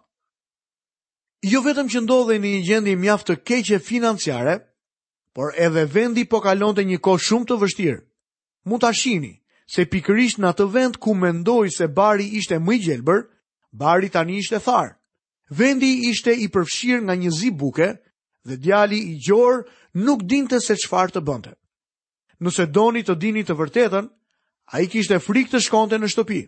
Jo 1.46 1.62
vetëm 1.62 1.88
që 1.92 2.02
ndodhe 2.04 2.40
në 2.42 2.48
një 2.56 2.62
gjendje 2.68 2.96
mjaft 2.98 3.28
të 3.30 3.36
keqe 3.48 3.80
financiare, 3.84 4.56
por 5.36 5.54
edhe 5.54 5.84
vendi 5.94 6.26
po 6.26 6.40
kalonte 6.42 6.82
një 6.86 6.98
kohë 7.00 7.24
shumë 7.28 7.48
të 7.48 7.58
vështirë. 7.62 8.00
Mund 8.66 8.82
ta 8.84 8.90
shihni, 8.92 9.36
se 9.68 9.84
pikërisht 9.92 10.40
në 10.40 10.48
atë 10.54 10.66
vend 10.72 10.98
ku 11.04 11.14
mendoj 11.20 11.66
se 11.76 11.88
bari 11.92 12.28
ishte 12.40 12.58
më 12.64 12.74
i 12.78 12.82
gjelbër, 12.86 13.24
bari 13.76 14.10
tani 14.10 14.38
ishte 14.40 14.60
tharë. 14.64 14.94
Vendi 15.60 15.90
ishte 16.10 16.34
i 16.44 16.48
përfshirë 16.52 17.04
nga 17.08 17.16
një 17.20 17.32
zi 17.36 17.50
buke 17.56 17.90
dhe 18.48 18.58
djali 18.64 19.00
i 19.12 19.18
gjorë 19.28 19.66
nuk 20.06 20.24
dinte 20.32 20.60
se 20.64 20.76
qfarë 20.80 21.16
të 21.18 21.22
bënte. 21.30 21.54
Nëse 22.40 22.68
doni 22.72 23.04
të 23.04 23.16
dini 23.20 23.44
të 23.48 23.56
vërtetën, 23.60 24.08
a 24.72 24.76
i 24.84 24.88
kishte 24.92 25.20
frikë 25.24 25.54
të 25.56 25.62
shkonte 25.64 26.00
në 26.00 26.10
shtëpi. 26.12 26.42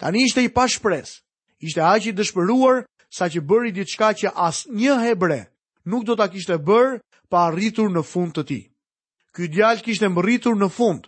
Tani 0.00 0.24
ishte 0.26 0.42
i 0.42 0.48
pashpres, 0.54 1.20
ishte 1.58 1.82
aq 1.82 2.10
i 2.10 2.14
dëshpëruar 2.18 2.82
sa 3.10 3.28
që 3.30 3.42
bëri 3.46 3.70
diçka 3.74 4.10
që 4.22 4.34
as 4.34 4.64
një 4.70 4.94
hebre 5.04 5.40
nuk 5.90 6.06
do 6.06 6.16
ta 6.16 6.26
kishte 6.30 6.54
bërë 6.66 6.98
pa 7.30 7.46
arritur 7.50 7.90
në 7.90 8.02
fund 8.10 8.34
të 8.34 8.44
ti. 8.48 8.60
Ky 9.34 9.50
djalë 9.54 9.82
kishte 9.86 10.08
mbërritur 10.10 10.56
në 10.58 10.70
fund, 10.74 11.06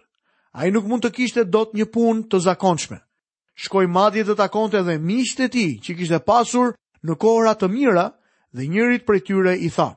A 0.53 0.67
i 0.67 0.73
nuk 0.73 0.85
mund 0.89 1.01
të 1.05 1.13
kishte 1.17 1.43
do 1.49 1.63
të 1.65 1.79
një 1.81 1.87
pun 1.95 2.19
të 2.29 2.39
zakonçme. 2.45 2.99
Shkoj 3.65 3.87
madje 3.93 4.25
të 4.29 4.35
takonte 4.41 4.83
dhe 4.85 4.99
miqët 5.01 5.41
e 5.49 5.49
tij 5.55 5.71
që 5.85 5.93
kishte 5.99 6.19
pasur 6.29 6.75
në 7.07 7.17
kohra 7.23 7.55
të 7.57 7.69
mira 7.73 8.07
dhe 8.57 8.69
njërit 8.69 9.07
prej 9.09 9.23
tyre 9.29 9.55
i 9.67 9.71
tha: 9.73 9.89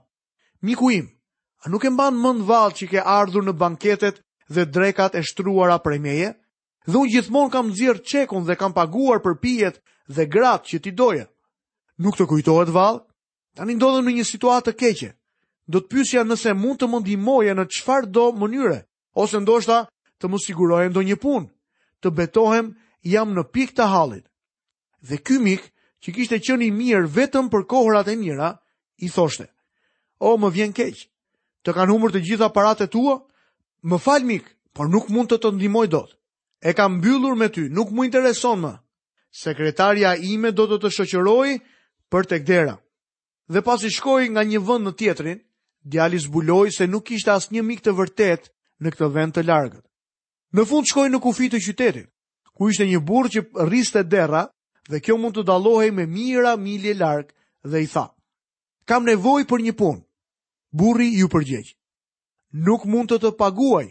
"Miku 0.65 0.91
im, 0.95 1.09
a 1.63 1.69
nuk 1.69 1.83
e 1.85 1.89
mban 1.91 2.15
mend 2.23 2.47
vall 2.47 2.71
që 2.77 2.85
ke 2.91 3.03
ardhur 3.19 3.43
në 3.45 3.51
banketet 3.59 4.21
dhe 4.53 4.63
drekat 4.75 5.15
e 5.19 5.23
shtruara 5.27 5.77
e 5.93 5.99
meje? 5.99 6.29
Dhe 6.87 6.97
unë 7.01 7.11
gjithmonë 7.13 7.51
kam 7.51 7.67
nxjerr 7.71 7.99
qekun 8.09 8.45
dhe 8.47 8.55
kam 8.55 8.71
paguar 8.73 9.19
për 9.19 9.35
pijet 9.43 9.75
dhe 10.15 10.23
gratë 10.35 10.65
që 10.71 10.77
ti 10.83 10.91
doje." 10.91 11.25
Nuk 11.99 12.15
të 12.15 12.25
kujtohet 12.31 12.69
vall? 12.71 13.03
Tani 13.55 13.75
ndodhem 13.75 14.05
në 14.07 14.13
një 14.19 14.23
situatë 14.31 14.71
të 14.71 14.77
keqe. 14.81 15.09
Do 15.71 15.77
të 15.79 15.87
pyesja 15.91 16.23
nëse 16.23 16.53
mund 16.55 16.79
të 16.79 16.87
më 16.89 16.97
ndihmoje 17.03 17.53
në 17.55 17.65
çfarëdo 17.75 18.25
mënyre, 18.39 18.79
ose 19.23 19.39
ndoshta 19.39 19.83
të 20.21 20.29
mos 20.31 20.45
sigurojë 20.47 20.91
ndonjë 20.93 21.17
punë, 21.23 21.47
të 22.03 22.11
betohem 22.17 22.69
jam 23.11 23.33
në 23.35 23.43
pikë 23.53 23.75
të 23.79 23.87
hallit. 23.93 24.25
Dhe 25.05 25.19
ky 25.27 25.39
mik, 25.43 25.65
që 26.03 26.13
kishte 26.15 26.39
qenë 26.45 26.67
i 26.69 26.71
mirë 26.79 27.09
vetëm 27.15 27.47
për 27.53 27.65
kohrat 27.71 28.09
e 28.11 28.15
mira, 28.19 28.51
i 29.05 29.09
thoshte: 29.11 29.47
"O, 30.25 30.35
më 30.39 30.49
vjen 30.55 30.73
keq. 30.73 30.95
Të 31.63 31.71
kanë 31.73 31.91
humbur 31.93 32.11
të 32.13 32.21
gjitha 32.27 32.49
paratë 32.53 32.85
e 32.85 32.87
tua. 32.95 33.15
Më 33.85 33.97
fal 34.01 34.23
mik, 34.25 34.45
por 34.73 34.89
nuk 34.89 35.09
mund 35.13 35.29
të 35.31 35.37
të 35.41 35.49
ndihmoj 35.55 35.87
dot. 35.89 36.11
E 36.61 36.73
kam 36.73 36.97
mbyllur 36.97 37.35
me 37.37 37.47
ty, 37.49 37.69
nuk 37.69 37.91
më 37.93 38.05
intereson 38.05 38.59
më. 38.61 38.73
Sekretaria 39.31 40.15
ime 40.17 40.51
do 40.55 40.65
të 40.69 40.77
të 40.81 40.89
shoqëroj 40.95 41.49
për 42.11 42.23
tek 42.29 42.43
dera." 42.47 42.75
Dhe 43.53 43.61
pas 43.61 43.83
i 43.85 43.91
shkoj 43.93 44.23
nga 44.33 44.41
një 44.41 44.57
vënd 44.65 44.83
në 44.87 44.93
tjetrin, 44.97 45.39
djali 45.85 46.17
zbuloi 46.17 46.71
se 46.73 46.87
nuk 46.89 47.11
ishte 47.13 47.29
asë 47.31 47.53
një 47.53 47.61
mik 47.61 47.81
të 47.85 47.91
vërtet 47.93 48.43
në 48.81 48.89
këtë 48.89 49.11
vend 49.13 49.33
të 49.37 49.43
largët. 49.45 49.85
Në 50.53 50.65
fund 50.69 50.85
shkoj 50.89 51.07
në 51.09 51.19
kufi 51.23 51.49
të 51.49 51.59
qytetit, 51.65 52.09
ku 52.53 52.69
ishte 52.69 52.85
një 52.87 52.99
burë 53.07 53.31
që 53.35 53.41
rriste 53.67 54.03
dera 54.03 54.45
dhe 54.87 54.99
kjo 55.01 55.17
mund 55.17 55.37
të 55.37 55.45
dalohi 55.47 55.91
me 55.91 56.05
mira 56.05 56.55
milje 56.61 56.93
larkë 56.99 57.33
dhe 57.71 57.81
i 57.81 57.87
tha. 57.89 58.05
Kam 58.85 59.05
nevoj 59.09 59.45
për 59.49 59.63
një 59.65 59.73
punë. 59.79 60.03
Burri 60.75 61.07
ju 61.17 61.27
përgjegj. 61.31 61.71
Nuk 62.67 62.85
mund 62.85 63.09
të 63.11 63.17
të 63.23 63.31
paguaj 63.39 63.87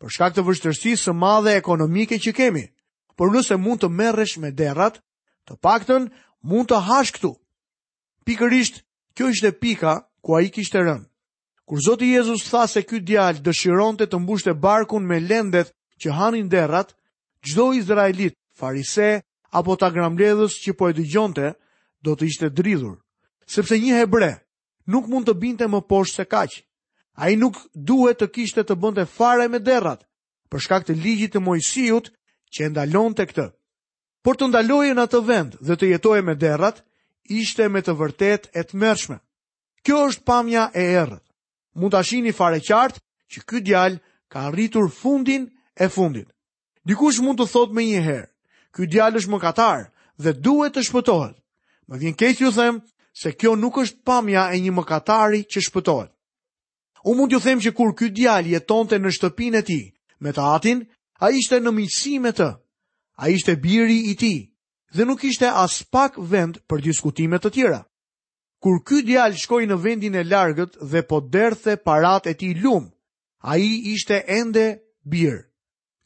për 0.00 0.14
shkak 0.14 0.34
të 0.36 0.44
vështërsisë 0.46 1.02
së 1.04 1.12
madhe 1.18 1.56
ekonomike 1.58 2.18
që 2.22 2.32
kemi. 2.36 2.64
Por 3.18 3.30
nëse 3.34 3.58
mund 3.58 3.80
të 3.82 3.90
merresh 3.98 4.38
me 4.38 4.50
derrat, 4.54 4.98
të 5.46 5.58
paktën 5.64 6.08
mund 6.46 6.70
të 6.70 6.78
hash 6.88 7.12
këtu. 7.16 7.32
Pikërisht 8.26 8.80
kjo 9.16 9.30
ishte 9.32 9.52
pika 9.60 9.96
ku 10.22 10.34
ai 10.38 10.48
kishte 10.54 10.78
rënë. 10.80 11.06
Kur 11.68 11.82
Zoti 11.84 12.10
Jezus 12.14 12.46
tha 12.48 12.66
se 12.70 12.82
ky 12.86 12.98
djalë 13.04 13.42
dëshironte 13.44 14.06
të 14.08 14.18
mbushte 14.22 14.54
barkun 14.62 15.06
me 15.08 15.18
lëndet 15.20 15.74
që 16.00 16.14
hanin 16.14 16.48
derrat, 16.50 16.94
gjdo 17.44 17.72
Izraelit, 17.78 18.36
farise, 18.58 19.20
apo 19.52 19.76
ta 19.78 19.90
gramledhës 19.90 20.58
që 20.62 20.74
po 20.78 20.88
e 20.90 20.94
dëgjonte, 20.98 21.52
do 22.04 22.14
të 22.14 22.28
ishte 22.30 22.50
dridhur. 22.54 22.96
Sepse 23.48 23.78
një 23.80 24.00
hebre 24.00 24.32
nuk 24.92 25.08
mund 25.10 25.28
të 25.28 25.34
binte 25.42 25.66
më 25.68 25.82
poshtë 25.90 26.18
se 26.22 26.24
kaqë. 26.30 26.62
A 27.18 27.30
i 27.34 27.36
nuk 27.36 27.58
duhet 27.74 28.20
të 28.20 28.28
kishte 28.34 28.62
të 28.62 28.76
bënde 28.78 29.04
fare 29.10 29.48
me 29.50 29.58
derrat, 29.58 30.04
për 30.50 30.60
shkak 30.64 30.84
të 30.86 30.94
ligjit 31.02 31.32
të 31.34 31.40
mojësijut 31.42 32.12
që 32.54 32.60
e 32.66 32.68
ndalon 32.70 33.14
të 33.18 33.24
këtë. 33.32 33.46
Por 34.22 34.38
të 34.38 34.48
ndaloje 34.50 34.94
në 34.94 35.04
atë 35.08 35.22
vend 35.28 35.56
dhe 35.66 35.76
të 35.78 35.90
jetoje 35.92 36.22
me 36.26 36.36
derrat, 36.38 36.78
ishte 37.40 37.66
me 37.72 37.82
të 37.82 37.94
vërtet 38.00 38.48
e 38.56 38.62
të 38.64 38.78
mërshme. 38.82 39.18
Kjo 39.84 39.98
është 40.10 40.24
pamja 40.28 40.68
e 40.78 40.84
erët. 41.02 41.24
Mund 41.78 41.92
të 41.92 41.98
ashini 42.00 42.32
fare 42.34 42.60
qartë 42.62 43.02
që 43.34 43.38
këtë 43.48 43.64
djalë 43.68 43.98
ka 44.32 44.46
rritur 44.54 44.86
fundin 45.00 45.48
e 45.78 45.88
fundit. 45.88 46.28
Dikush 46.86 47.20
mund 47.24 47.38
të 47.40 47.46
thot 47.52 47.72
me 47.76 47.84
një 47.86 48.00
herë, 48.06 48.28
ky 48.74 48.86
djalë 48.90 49.20
është 49.20 49.32
mëkatar 49.34 49.84
dhe 50.22 50.32
duhet 50.44 50.74
të 50.74 50.84
shpëtohet. 50.88 51.36
Më 51.88 51.96
vjen 52.02 52.16
keq 52.20 52.42
ju 52.42 52.50
them 52.56 52.80
se 53.20 53.32
kjo 53.38 53.52
nuk 53.56 53.78
është 53.82 54.02
pamja 54.08 54.44
e 54.54 54.58
një 54.60 54.72
mëkatari 54.78 55.42
që 55.50 55.58
shpëtohet. 55.68 56.10
U 57.08 57.14
mund 57.14 57.32
ju 57.32 57.40
them 57.40 57.60
që 57.62 57.70
kur 57.76 57.92
ky 57.96 58.08
djalë 58.10 58.52
jetonte 58.56 58.98
në 58.98 59.12
shtëpinë 59.16 59.58
e 59.60 59.66
tij 59.68 59.86
me 60.22 60.32
të 60.34 60.42
atin, 60.56 60.82
ai 61.22 61.30
ishte 61.40 61.60
në 61.60 61.72
miqësi 61.78 62.16
me 62.24 62.32
të. 62.34 62.48
Ai 63.22 63.28
ishte 63.36 63.54
biri 63.64 63.98
i 64.10 64.14
tij 64.20 64.40
dhe 64.96 65.02
nuk 65.04 65.20
kishte 65.24 65.46
as 65.64 65.82
pak 65.92 66.16
vend 66.32 66.58
për 66.68 66.78
diskutime 66.86 67.38
të 67.42 67.50
tjera. 67.54 67.80
Kur 68.62 68.80
ky 68.86 69.02
djalë 69.06 69.38
shkoi 69.42 69.68
në 69.68 69.76
vendin 69.84 70.14
e 70.18 70.24
largët 70.26 70.78
dhe 70.90 71.02
po 71.08 71.20
derthe 71.34 71.76
paratë 71.84 72.28
e 72.30 72.34
tij 72.38 72.54
lum, 72.62 72.88
ai 73.50 73.60
ishte 73.94 74.24
ende 74.38 74.66
bir 75.04 75.36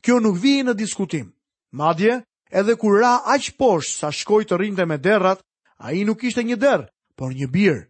kjo 0.02 0.18
nuk 0.20 0.36
vi 0.42 0.60
në 0.66 0.74
diskutim. 0.76 1.30
Madje, 1.72 2.18
edhe 2.50 2.74
kur 2.76 2.98
ra 3.00 3.22
aq 3.34 3.52
posh 3.58 3.94
sa 4.02 4.10
shkoj 4.12 4.44
të 4.50 4.58
rinjte 4.58 4.84
me 4.86 4.98
derrat, 4.98 5.40
a 5.78 5.92
i 5.92 6.04
nuk 6.04 6.24
ishte 6.26 6.42
një 6.44 6.58
derrë, 6.60 6.88
por 7.16 7.32
një 7.34 7.48
birë. 7.50 7.82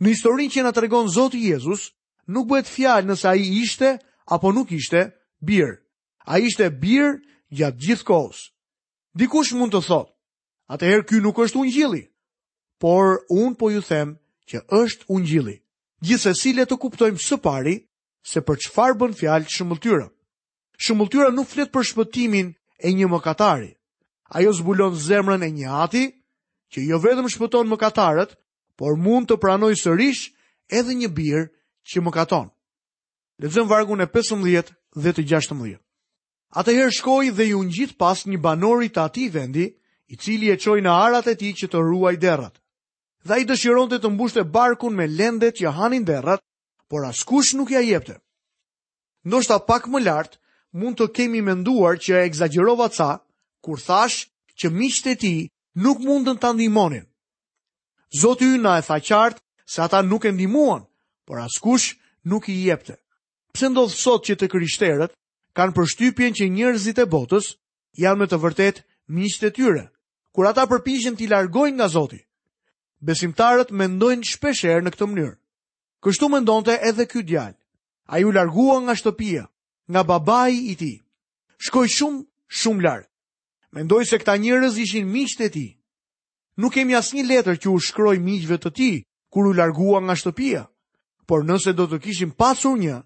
Në 0.00 0.08
historin 0.12 0.50
që 0.52 0.62
nga 0.62 0.72
të 0.72 0.84
regon 0.86 1.10
Zotë 1.10 1.40
Jezus, 1.50 1.90
nuk 2.26 2.48
bëhet 2.48 2.70
fjalë 2.70 3.10
nësa 3.10 3.28
a 3.32 3.36
i 3.38 3.46
ishte, 3.64 3.96
apo 4.28 4.50
nuk 4.52 4.72
ishte, 4.72 5.02
birë. 5.40 5.76
A 6.26 6.38
i 6.40 6.46
ishte 6.48 6.70
birë 6.70 7.18
gjatë 7.56 7.82
gjithë 7.84 8.06
kohës. 8.08 8.40
Dikush 9.16 9.52
mund 9.56 9.72
të 9.74 9.82
thotë, 9.86 10.12
atëherë 10.76 11.06
kjo 11.08 11.20
nuk 11.24 11.38
është 11.40 11.60
unë 11.60 11.72
gjili, 11.76 12.02
por 12.82 13.22
unë 13.32 13.56
po 13.60 13.70
ju 13.72 13.80
themë 13.80 14.16
që 14.50 14.64
është 14.82 15.06
unë 15.16 15.30
gjili. 15.30 15.56
Gjithës 16.04 16.26
e 16.26 16.34
sile 16.40 16.66
të 16.68 16.76
kuptojmë 16.82 17.22
së 17.24 17.38
pari, 17.40 17.76
se 18.26 18.42
për 18.44 18.58
qëfar 18.64 18.98
bën 19.00 19.14
fjalë 19.16 19.54
shumë 19.54 19.78
të 19.80 19.94
shumëllëtyra 20.84 21.30
nuk 21.34 21.48
fletë 21.50 21.72
për 21.72 21.84
shpëtimin 21.92 22.48
e 22.86 22.92
një 22.92 23.06
mëkatari. 23.10 23.70
Ajo 24.36 24.52
zbulon 24.58 24.94
zemrën 25.06 25.42
e 25.46 25.50
një 25.56 25.68
ati, 25.84 26.04
që 26.72 26.78
jo 26.88 26.98
vetëm 27.00 27.28
shpëton 27.32 27.70
mëkatarët, 27.70 28.32
por 28.78 28.96
mund 28.98 29.28
të 29.30 29.36
pranoj 29.40 29.74
sërish 29.80 30.30
edhe 30.68 30.92
një 30.98 31.08
birë 31.16 31.44
që 31.88 32.02
mëkaton. 32.04 32.48
Lezëm 33.40 33.68
vargun 33.70 34.02
e 34.02 34.08
15 34.10 34.74
dhe 35.02 35.10
të 35.14 35.22
16. 35.30 35.78
Ata 36.58 36.72
herë 36.74 36.92
shkoj 36.96 37.30
dhe 37.36 37.48
ju 37.52 37.62
në 37.68 37.86
pas 37.98 38.26
një 38.26 38.38
banori 38.38 38.88
të 38.88 39.00
ati 39.04 39.28
vendi, 39.28 39.66
i 40.08 40.14
cili 40.16 40.50
e 40.50 40.56
qoj 40.56 40.78
në 40.82 40.90
arat 40.92 41.26
e 41.28 41.34
ti 41.34 41.54
që 41.56 41.68
të 41.70 41.78
ruaj 41.82 42.16
derrat. 42.16 42.54
Dhe 43.26 43.40
i 43.40 43.44
dëshiron 43.44 43.88
të 43.90 43.98
të 43.98 44.08
mbushte 44.12 44.44
barkun 44.44 44.94
me 44.94 45.06
lendet 45.06 45.54
që 45.58 45.70
hanin 45.74 46.04
derrat, 46.06 46.40
por 46.88 47.04
askush 47.06 47.54
nuk 47.54 47.70
ja 47.74 47.80
jepte. 47.82 48.20
Ndo 49.26 49.40
shta 49.42 49.58
pak 49.58 49.88
më 49.90 49.98
lartë, 50.06 50.36
mund 50.76 50.98
të 51.00 51.06
kemi 51.16 51.40
menduar 51.44 51.96
që 51.98 52.12
e 52.20 52.24
egzagjerova 52.28 52.88
ca, 52.92 53.10
kur 53.64 53.78
thash 53.80 54.28
që 54.60 54.66
miqtë 54.76 55.10
e 55.10 55.16
ti 55.22 55.34
nuk 55.82 55.98
mundën 56.04 56.38
të 56.40 56.50
ndimonin. 56.56 57.06
Zotë 58.20 58.44
ju 58.52 58.58
na 58.62 58.76
e 58.80 58.84
tha 58.86 58.98
qartë 59.08 59.40
se 59.72 59.78
ata 59.82 60.02
nuk 60.04 60.24
e 60.28 60.32
ndimuan, 60.32 60.82
por 61.26 61.40
askush 61.40 61.96
nuk 62.30 62.44
i 62.52 62.56
jepte. 62.68 62.96
Pse 63.52 63.68
ndodhë 63.72 64.00
sot 64.04 64.22
që 64.28 64.34
të 64.38 64.50
kërishterët 64.52 65.12
kanë 65.56 65.74
përshtypjen 65.76 66.36
që 66.38 66.52
njërzit 66.52 67.00
e 67.02 67.08
botës 67.16 67.56
janë 68.02 68.18
me 68.20 68.26
të 68.28 68.38
vërtet 68.44 68.76
miqtë 69.16 69.48
e 69.48 69.54
tyre, 69.56 69.84
kur 70.32 70.44
ata 70.48 70.66
përpishen 70.70 71.16
t'i 71.16 71.28
largojnë 71.32 71.76
nga 71.80 71.88
Zotë. 71.96 72.20
Besimtarët 73.06 73.72
mendojnë 73.76 74.24
shpesherë 74.32 74.84
në 74.84 74.92
këtë 74.94 75.08
mënyrë. 75.10 75.36
Kështu 76.04 76.28
mendonte 76.32 76.76
edhe 76.88 77.04
ky 77.08 77.22
djalë. 77.24 77.56
Ai 78.12 78.22
u 78.24 78.30
largua 78.32 78.78
nga 78.84 78.94
shtëpia, 78.96 79.44
nga 79.90 80.02
babai 80.02 80.56
i 80.72 80.76
ti. 80.78 80.94
Shkoj 81.58 81.88
shumë, 81.88 82.22
shumë 82.60 82.84
lartë. 82.86 83.10
Mendoj 83.76 84.02
se 84.08 84.18
këta 84.20 84.34
njërës 84.40 84.76
ishin 84.82 85.08
miqët 85.12 85.44
e 85.46 85.50
ti. 85.54 85.66
Nuk 86.60 86.72
kemi 86.74 86.96
asë 86.96 87.16
një 87.18 87.24
letër 87.30 87.56
që 87.62 87.68
u 87.72 87.78
shkroj 87.86 88.16
miqëve 88.24 88.58
të 88.62 88.70
ti, 88.78 88.90
kur 89.32 89.48
u 89.50 89.54
largua 89.54 90.00
nga 90.00 90.14
shtëpia, 90.16 90.62
por 91.28 91.44
nëse 91.44 91.74
do 91.76 91.84
të 91.90 91.98
kishim 92.04 92.32
pasur 92.40 92.76
një, 92.80 92.96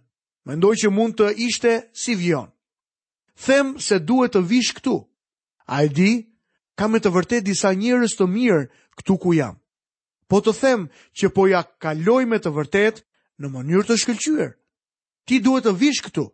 mendoj 0.47 0.75
që 0.83 0.89
mund 0.95 1.17
të 1.19 1.33
ishte 1.47 1.73
si 2.03 2.15
vion. 2.15 2.51
Them 3.47 3.79
se 3.81 3.99
duhet 3.99 4.35
të 4.37 4.45
vish 4.51 4.73
këtu. 4.77 4.97
A 5.75 5.83
e 5.87 5.89
di, 5.89 6.13
kam 6.79 6.95
e 6.95 7.01
të 7.03 7.11
vërtet 7.15 7.43
disa 7.47 7.73
njërës 7.75 8.15
të 8.19 8.25
mirë 8.27 8.63
këtu 9.01 9.15
ku 9.23 9.35
jam. 9.35 9.57
Po 10.31 10.39
të 10.41 10.53
them 10.61 10.83
që 11.19 11.33
po 11.35 11.47
ja 11.51 11.65
kaloj 11.83 12.25
me 12.31 12.39
të 12.39 12.51
vërtet 12.55 13.03
në 13.41 13.47
mënyrë 13.51 13.87
të 13.89 13.97
shkëllqyër. 14.03 14.51
Ti 15.27 15.41
duhet 15.43 15.67
të 15.67 15.75
vish 15.81 16.01
këtu 16.07 16.29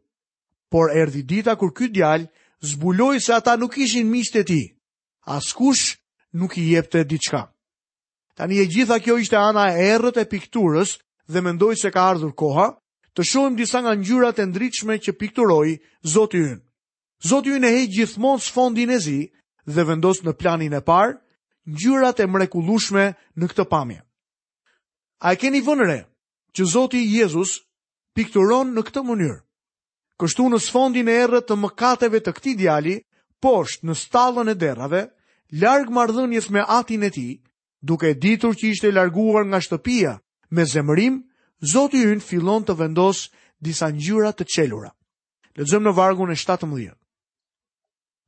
por 0.71 0.91
erdi 0.97 1.23
dita 1.29 1.55
kur 1.57 1.75
ky 1.75 1.89
djal 1.93 2.27
zbuloi 2.65 3.21
se 3.21 3.33
ata 3.33 3.57
nuk 3.61 3.79
ishin 3.85 4.07
miqtë 4.13 4.39
e 4.39 4.45
tij. 4.51 4.67
Askush 5.37 5.87
nuk 6.39 6.53
i 6.61 6.75
jepte 6.75 7.01
diçka. 7.11 7.43
Tani 8.37 8.57
e 8.63 8.67
gjitha 8.73 8.99
kjo 9.05 9.19
ishte 9.19 9.37
ana 9.37 9.65
e 9.79 9.83
errët 9.95 10.21
e 10.23 10.29
pikturës 10.33 10.91
dhe 11.33 11.41
mendoj 11.47 11.75
se 11.81 11.89
ka 11.95 12.03
ardhur 12.11 12.35
koha 12.41 12.69
të 13.15 13.21
shohim 13.31 13.55
disa 13.59 13.79
nga 13.81 13.93
ngjyrat 13.99 14.39
e 14.39 14.45
ndritshme 14.47 14.95
që 15.05 15.11
pikturoi 15.21 15.73
Zoti 16.15 16.39
ynë. 16.45 16.57
Zoti 17.29 17.51
ynë 17.57 17.67
e 17.71 17.75
heq 17.79 17.91
gjithmonë 17.97 18.43
sfondin 18.47 18.91
e 18.91 18.99
zi 19.07 19.21
dhe 19.75 19.83
vendos 19.89 20.19
në 20.23 20.33
planin 20.41 20.77
e 20.77 20.83
parë 20.91 21.13
ngjyrat 21.73 22.19
e 22.21 22.27
mrekullueshme 22.27 23.05
në 23.39 23.45
këtë 23.51 23.65
pamje. 23.73 24.01
A 25.19 25.33
e 25.33 25.37
keni 25.41 25.61
vënë 25.67 25.87
re 25.89 26.01
që 26.55 26.63
Zoti 26.75 27.01
Jezus 27.15 27.51
pikturon 28.17 28.77
në 28.77 28.83
këtë 28.87 29.01
mënyrë? 29.09 29.39
Kështu 30.17 30.45
në 30.49 30.59
sfondin 30.65 31.09
e 31.13 31.15
erët 31.25 31.47
të 31.51 31.57
mëkateve 31.61 32.21
të 32.25 32.33
këti 32.37 32.53
djali, 32.61 32.95
poshtë 33.45 33.87
në 33.91 33.95
stallën 34.03 34.49
e 34.49 34.55
derave, 34.63 35.03
largë 35.63 35.93
mardhënjës 35.97 36.49
me 36.57 36.65
atin 36.77 37.05
e 37.05 37.11
ti, 37.17 37.27
duke 37.91 38.15
ditur 38.23 38.57
që 38.57 38.71
ishte 38.71 38.93
larguar 38.95 39.45
nga 39.49 39.61
shtëpia, 39.67 40.17
me 40.55 40.63
zemërim, 40.73 41.23
Zotë 41.73 41.97
i 41.97 42.01
fillon 42.07 42.21
filon 42.25 42.65
të 42.67 42.75
vendosë 42.77 43.31
disa 43.65 43.87
njyra 43.89 44.35
të 44.37 44.45
qelura. 44.53 44.91
Lëzëm 45.57 45.87
në 45.89 45.93
vargun 45.97 46.29
e 46.29 46.37
17. 46.37 46.91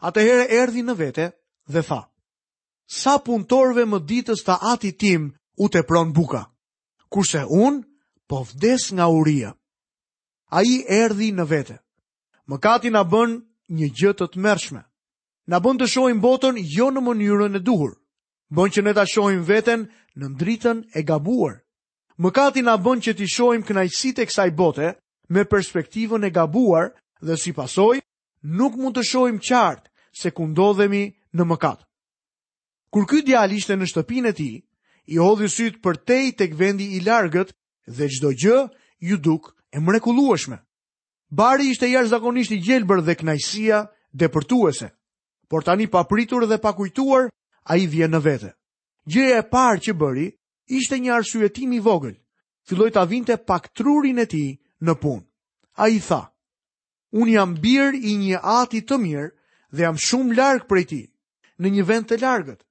Atëherë 0.08 0.46
erdi 0.56 0.80
në 0.86 0.94
vete 0.96 1.26
dhe 1.74 1.82
tha, 1.84 1.98
Sa 3.00 3.18
punëtorve 3.26 3.84
më 3.92 3.98
ditës 4.08 4.40
të 4.46 4.56
ati 4.72 4.94
tim 5.02 5.26
u 5.60 5.68
të 5.68 5.84
pronë 5.90 6.12
buka, 6.16 6.40
kurse 7.12 7.44
unë 7.66 7.84
po 8.28 8.46
vdes 8.54 8.88
nga 8.96 9.12
uria 9.20 9.52
a 10.48 10.60
i 10.64 10.84
erdi 10.90 11.30
në 11.32 11.44
vete. 11.50 11.78
Mëkati 12.48 12.90
na 12.90 13.02
bën 13.04 13.38
një 13.76 13.88
gjë 13.98 14.12
të 14.18 14.28
të 14.32 14.40
mërshme. 14.42 14.82
Na 15.48 15.58
bën 15.60 15.78
të 15.80 15.88
shojmë 15.92 16.20
botën 16.24 16.56
jo 16.64 16.88
në 16.92 17.02
mënyrën 17.04 17.56
e 17.56 17.60
duhur. 17.64 17.94
Bën 18.52 18.70
që 18.72 18.82
ne 18.82 18.92
ta 18.96 19.04
shojmë 19.04 19.44
veten 19.48 19.86
në 20.16 20.26
ndritën 20.34 20.78
e 20.96 21.02
gabuar. 21.04 21.60
Mëkati 22.18 22.62
na 22.64 22.76
bën 22.80 23.02
që 23.04 23.12
të 23.18 23.28
shojmë 23.34 23.66
kënajësit 23.68 24.22
e 24.22 24.28
kësaj 24.28 24.50
bote 24.56 24.88
me 25.28 25.44
perspektivën 25.44 26.24
e 26.24 26.30
gabuar 26.32 26.94
dhe 27.20 27.36
si 27.36 27.52
pasoj, 27.52 28.00
nuk 28.42 28.76
mund 28.76 28.96
të 28.96 29.04
shojmë 29.04 29.44
qartë 29.44 29.88
se 30.18 30.32
ku 30.34 30.48
ndodhemi 30.48 31.12
në 31.36 31.44
mëkat. 31.44 31.84
Kur 32.90 33.04
ky 33.04 33.20
djalë 33.22 33.58
ishte 33.60 33.76
në 33.76 33.84
shtëpinë 33.86 34.32
e 34.32 34.64
i 35.12 35.16
hodhi 35.16 35.70
për 35.82 35.96
tej 36.04 36.32
tek 36.36 36.52
vendi 36.54 36.96
i 36.96 37.00
largët 37.00 37.52
dhe 37.86 38.08
çdo 38.08 38.30
gjë 38.32 38.58
ju 39.08 39.16
duk 39.16 39.54
e 39.72 39.78
mrekulueshme. 39.80 40.58
Bari 41.30 41.70
ishte 41.72 41.86
jashtë 41.90 42.10
zakonisht 42.14 42.52
i 42.52 42.58
gjelbër 42.64 43.00
dhe 43.06 43.16
knajsia 43.20 43.78
depërtuese, 44.20 44.88
por 45.50 45.62
tani 45.62 45.86
papritur 45.86 46.46
dhe 46.46 46.58
pakujtuar, 46.66 47.24
a 47.70 47.76
i 47.82 47.86
vje 47.92 48.06
në 48.08 48.20
vete. 48.24 48.50
Gjeja 49.12 49.36
e 49.42 49.48
parë 49.52 49.82
që 49.84 49.92
bëri, 50.00 50.28
ishte 50.78 50.98
një 51.02 51.12
arsujetim 51.18 51.72
i 51.76 51.82
vogël, 51.84 52.16
filloj 52.68 52.90
të 52.92 53.00
avinte 53.04 53.36
pak 53.48 53.68
trurin 53.76 54.18
e 54.24 54.26
ti 54.26 54.46
në 54.84 54.94
punë. 55.02 55.24
A 55.84 55.88
i 55.92 56.00
tha, 56.06 56.22
unë 57.12 57.32
jam 57.36 57.52
birë 57.64 58.00
i 58.08 58.12
një 58.24 58.40
ati 58.60 58.80
të 58.88 58.96
mirë 59.04 59.28
dhe 59.74 59.80
jam 59.84 60.00
shumë 60.06 60.36
largë 60.38 60.68
prej 60.68 60.84
ti, 60.90 61.02
në 61.60 61.66
një 61.76 61.82
vend 61.88 62.06
të 62.08 62.18
largët. 62.24 62.64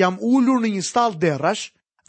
Jam 0.00 0.16
ullur 0.20 0.60
në 0.60 0.72
një 0.76 0.84
stalë 0.88 1.20
derash 1.22 1.64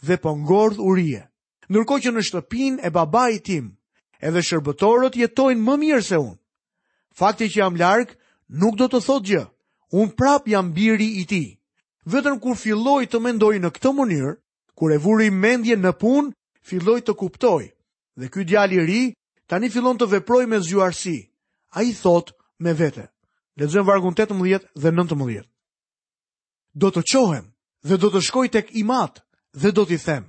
dhe 0.06 0.16
pëngordh 0.24 0.80
po 0.80 0.88
urije. 0.90 1.22
Nërko 1.68 1.98
që 2.02 2.10
në 2.14 2.22
shtëpin 2.26 2.74
e 2.86 2.90
babaj 2.94 3.32
tim, 3.46 3.72
edhe 4.24 4.42
shërbëtorët 4.48 5.16
jetojnë 5.20 5.62
më 5.64 5.74
mirë 5.82 6.02
se 6.04 6.18
unë. 6.20 6.36
Fakti 7.16 7.48
që 7.52 7.60
jam 7.62 7.76
larkë 7.80 8.16
nuk 8.62 8.76
do 8.78 8.88
të 8.88 9.00
thot 9.06 9.24
gjë, 9.28 9.44
unë 9.96 10.16
prap 10.18 10.48
jam 10.48 10.72
biri 10.76 11.08
i 11.20 11.24
ti. 11.28 11.42
Vetëm 12.06 12.38
kur 12.40 12.56
filloj 12.56 13.02
të 13.10 13.18
mendoj 13.22 13.54
në 13.62 13.70
këtë 13.74 13.92
mënyrë, 13.98 14.34
kur 14.76 14.92
e 14.94 14.98
vuri 15.02 15.30
mendje 15.30 15.76
në 15.76 15.92
punë, 16.00 16.32
filloj 16.66 17.00
të 17.06 17.14
kuptoj. 17.18 17.62
Dhe 18.16 18.28
ky 18.32 18.44
djalë 18.48 18.74
i 18.74 18.80
ri 18.88 19.00
tani 19.46 19.68
fillon 19.70 19.98
të 19.98 20.08
veprojë 20.08 20.46
me 20.48 20.58
a 20.58 20.90
Ai 21.76 21.92
thot 21.92 22.30
me 22.58 22.72
vete. 22.72 23.10
Lezën 23.58 23.84
vargun 23.84 24.14
18 24.14 24.60
dhe 24.76 24.90
19. 24.90 25.42
Do 26.74 26.88
të 26.90 27.02
qohem 27.12 27.44
dhe 27.84 27.96
do 27.96 28.08
të 28.10 28.20
shkoj 28.22 28.48
tek 28.48 28.70
Imat 28.76 29.20
dhe 29.52 29.72
do 29.72 29.84
t'i 29.84 29.96
them: 29.98 30.24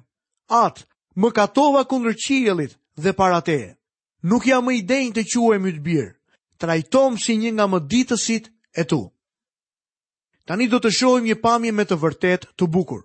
"At, 0.50 0.86
më 1.16 1.32
katova 1.32 1.84
kundër 1.84 2.16
qiellit 2.20 2.76
dhe 2.98 3.14
para 3.14 3.40
te. 3.46 3.78
Nuk 4.26 4.48
jam 4.50 4.66
më 4.66 4.74
i 4.80 4.82
denjë 4.90 5.14
të 5.16 5.24
quajmë 5.32 5.72
të 5.78 5.84
birë, 5.86 6.12
trajtom 6.62 7.18
si 7.22 7.36
një 7.38 7.52
nga 7.56 7.68
më 7.70 7.80
ditësit 7.92 8.50
e 8.50 8.84
tu. 8.90 9.02
Tani 10.48 10.66
do 10.72 10.80
të 10.82 10.90
shohim 10.96 11.28
një 11.28 11.38
pamje 11.44 11.72
me 11.76 11.86
të 11.86 11.98
vërtet 12.02 12.48
të 12.58 12.66
bukur. 12.74 13.04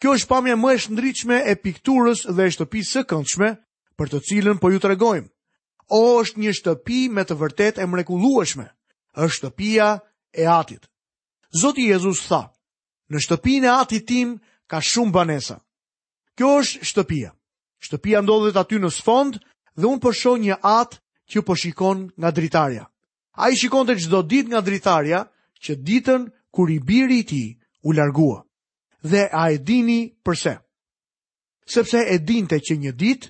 Kjo 0.00 0.16
është 0.16 0.30
pamje 0.30 0.56
më 0.58 0.72
e 0.74 0.78
shndritshme 0.82 1.38
e 1.52 1.56
pikturës 1.62 2.24
dhe 2.32 2.48
e 2.48 2.52
shtëpisë 2.54 2.92
së 2.98 3.02
këndshme, 3.10 3.50
për 3.98 4.10
të 4.12 4.20
cilën 4.28 4.58
po 4.60 4.72
ju 4.74 4.80
regojmë. 4.82 5.30
O 5.94 6.00
është 6.22 6.40
një 6.42 6.52
shtëpi 6.58 7.00
me 7.14 7.22
të 7.24 7.38
vërtet 7.40 7.78
e 7.82 7.86
mrekullueshme, 7.86 8.66
është 9.14 9.36
shtëpia 9.38 9.88
e 10.34 10.44
Atit. 10.58 10.84
Zoti 11.60 11.86
Jezus 11.90 12.26
tha: 12.28 12.42
"Në 13.10 13.18
shtëpinë 13.24 13.64
e 13.64 13.70
Atit 13.78 14.06
tim 14.10 14.36
ka 14.66 14.80
shumë 14.82 15.12
banesa." 15.14 15.62
Kjo 16.36 16.58
është 16.60 16.82
shtëpia. 16.84 17.30
Shtëpia 17.86 18.20
ndodhet 18.24 18.58
aty 18.62 18.78
në 18.82 18.90
sfond 18.98 19.38
dhe 19.78 19.86
un 19.86 20.00
po 20.02 20.12
shoh 20.20 20.38
një 20.42 20.56
atë 20.76 20.98
që 21.30 21.44
po 21.46 21.54
shikon 21.62 22.00
nga 22.18 22.30
dritarja. 22.38 22.84
Ai 23.42 23.52
shikonte 23.60 23.94
çdo 24.02 24.18
ditë 24.30 24.48
nga 24.50 24.60
dritarja 24.68 25.20
që 25.62 25.72
ditën 25.86 26.22
kur 26.54 26.68
i 26.70 26.78
biri 26.88 27.18
i 27.22 27.26
tij 27.30 27.48
u 27.88 27.94
largua. 27.98 28.38
Dhe 29.10 29.24
a 29.30 29.44
e 29.54 29.58
dini 29.68 30.00
pse? 30.24 30.54
Sepse 31.72 32.00
e 32.10 32.16
dinte 32.28 32.56
që 32.66 32.74
një 32.82 32.92
ditë 33.02 33.26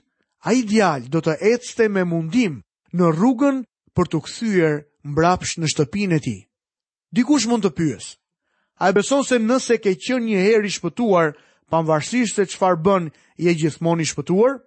ai 0.49 0.59
djalë 0.71 1.11
do 1.13 1.21
të 1.25 1.35
ecste 1.53 1.85
me 1.95 2.03
mundim 2.13 2.55
në 2.97 3.05
rrugën 3.17 3.57
për 3.97 4.07
të 4.11 4.19
kthyer 4.27 4.75
mbrapsht 5.11 5.57
në 5.61 5.67
shtëpinë 5.73 6.17
e 6.17 6.21
tij. 6.27 6.41
Dikush 7.15 7.47
mund 7.51 7.65
të 7.69 7.73
pyes. 7.79 8.05
A 8.83 8.89
e 8.91 8.95
beson 8.97 9.23
se 9.29 9.37
nëse 9.41 9.75
ke 9.83 9.93
qenë 10.05 10.25
një 10.29 10.39
herë 10.47 10.69
i 10.71 10.73
shpëtuar, 10.77 11.27
pavarësisht 11.71 12.37
se 12.41 12.47
çfarë 12.49 12.81
bën, 12.85 13.09
je 13.37 13.53
gjithmonë 13.55 14.05
i 14.05 14.09
shpëtuar? 14.09 14.59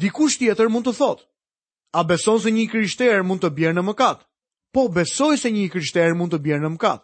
Dikush 0.00 0.38
tjetër 0.38 0.68
mund 0.70 0.86
të 0.86 0.94
thotë, 1.00 1.24
a 1.98 2.04
beson 2.06 2.38
se 2.40 2.52
një 2.54 2.68
krishter 2.70 3.24
mund 3.26 3.42
të 3.42 3.50
bjerë 3.56 3.76
në 3.80 3.86
mëkat? 3.88 4.22
Po 4.74 4.86
besoj 4.94 5.34
se 5.42 5.50
një 5.50 5.66
krishter 5.72 6.12
mund 6.14 6.30
të 6.34 6.38
bjerë 6.44 6.62
në 6.64 6.68
mëkat. 6.76 7.00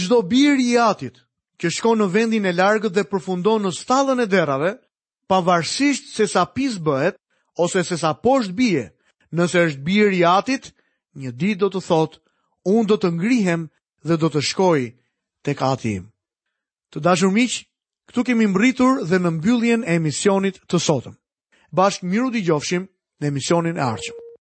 Çdo 0.00 0.22
bir 0.24 0.56
i 0.58 0.70
atit 0.80 1.18
që 1.60 1.68
shkon 1.74 2.00
në 2.00 2.06
vendin 2.14 2.46
e 2.48 2.52
largët 2.56 2.94
dhe 2.96 3.04
përfundon 3.10 3.66
në 3.66 3.74
stallën 3.76 4.22
e 4.22 4.26
derave, 4.32 4.70
pavarësisht 5.28 6.14
se 6.16 6.24
sa 6.30 6.46
pis 6.54 6.78
bëhet 6.80 7.18
ose 7.60 7.84
se 7.84 7.98
sa 8.00 8.14
poshtë 8.24 8.56
bie, 8.56 8.86
nëse 9.36 9.66
është 9.68 9.84
bir 9.86 10.16
i 10.16 10.24
atit, 10.24 10.70
një 11.20 11.30
ditë 11.36 11.60
do 11.60 11.68
të 11.76 11.82
thotë, 11.90 12.20
unë 12.72 12.88
do 12.90 12.96
të 13.02 13.10
ngrihem 13.18 13.68
dhe 14.08 14.16
do 14.22 14.30
të 14.32 14.40
shkoj 14.48 14.82
tek 15.46 15.60
ati 15.72 15.96
im. 16.00 16.08
Të 16.90 17.00
dashur 17.04 17.30
miqë, 17.36 17.64
Ktu 18.10 18.20
kemi 18.28 18.46
mbritur 18.50 18.98
dhe 19.10 19.20
në 19.22 19.30
mbylljen 19.38 19.84
e 19.84 19.94
emisionit 20.00 20.60
të 20.74 20.80
sotëm. 20.88 21.16
Bashkë 21.82 22.10
miru 22.12 22.28
di 22.36 22.44
gjofshim 22.50 22.86
në 22.88 23.32
emisionin 23.34 23.80
e 23.80 23.84
arqëm. 23.92 24.23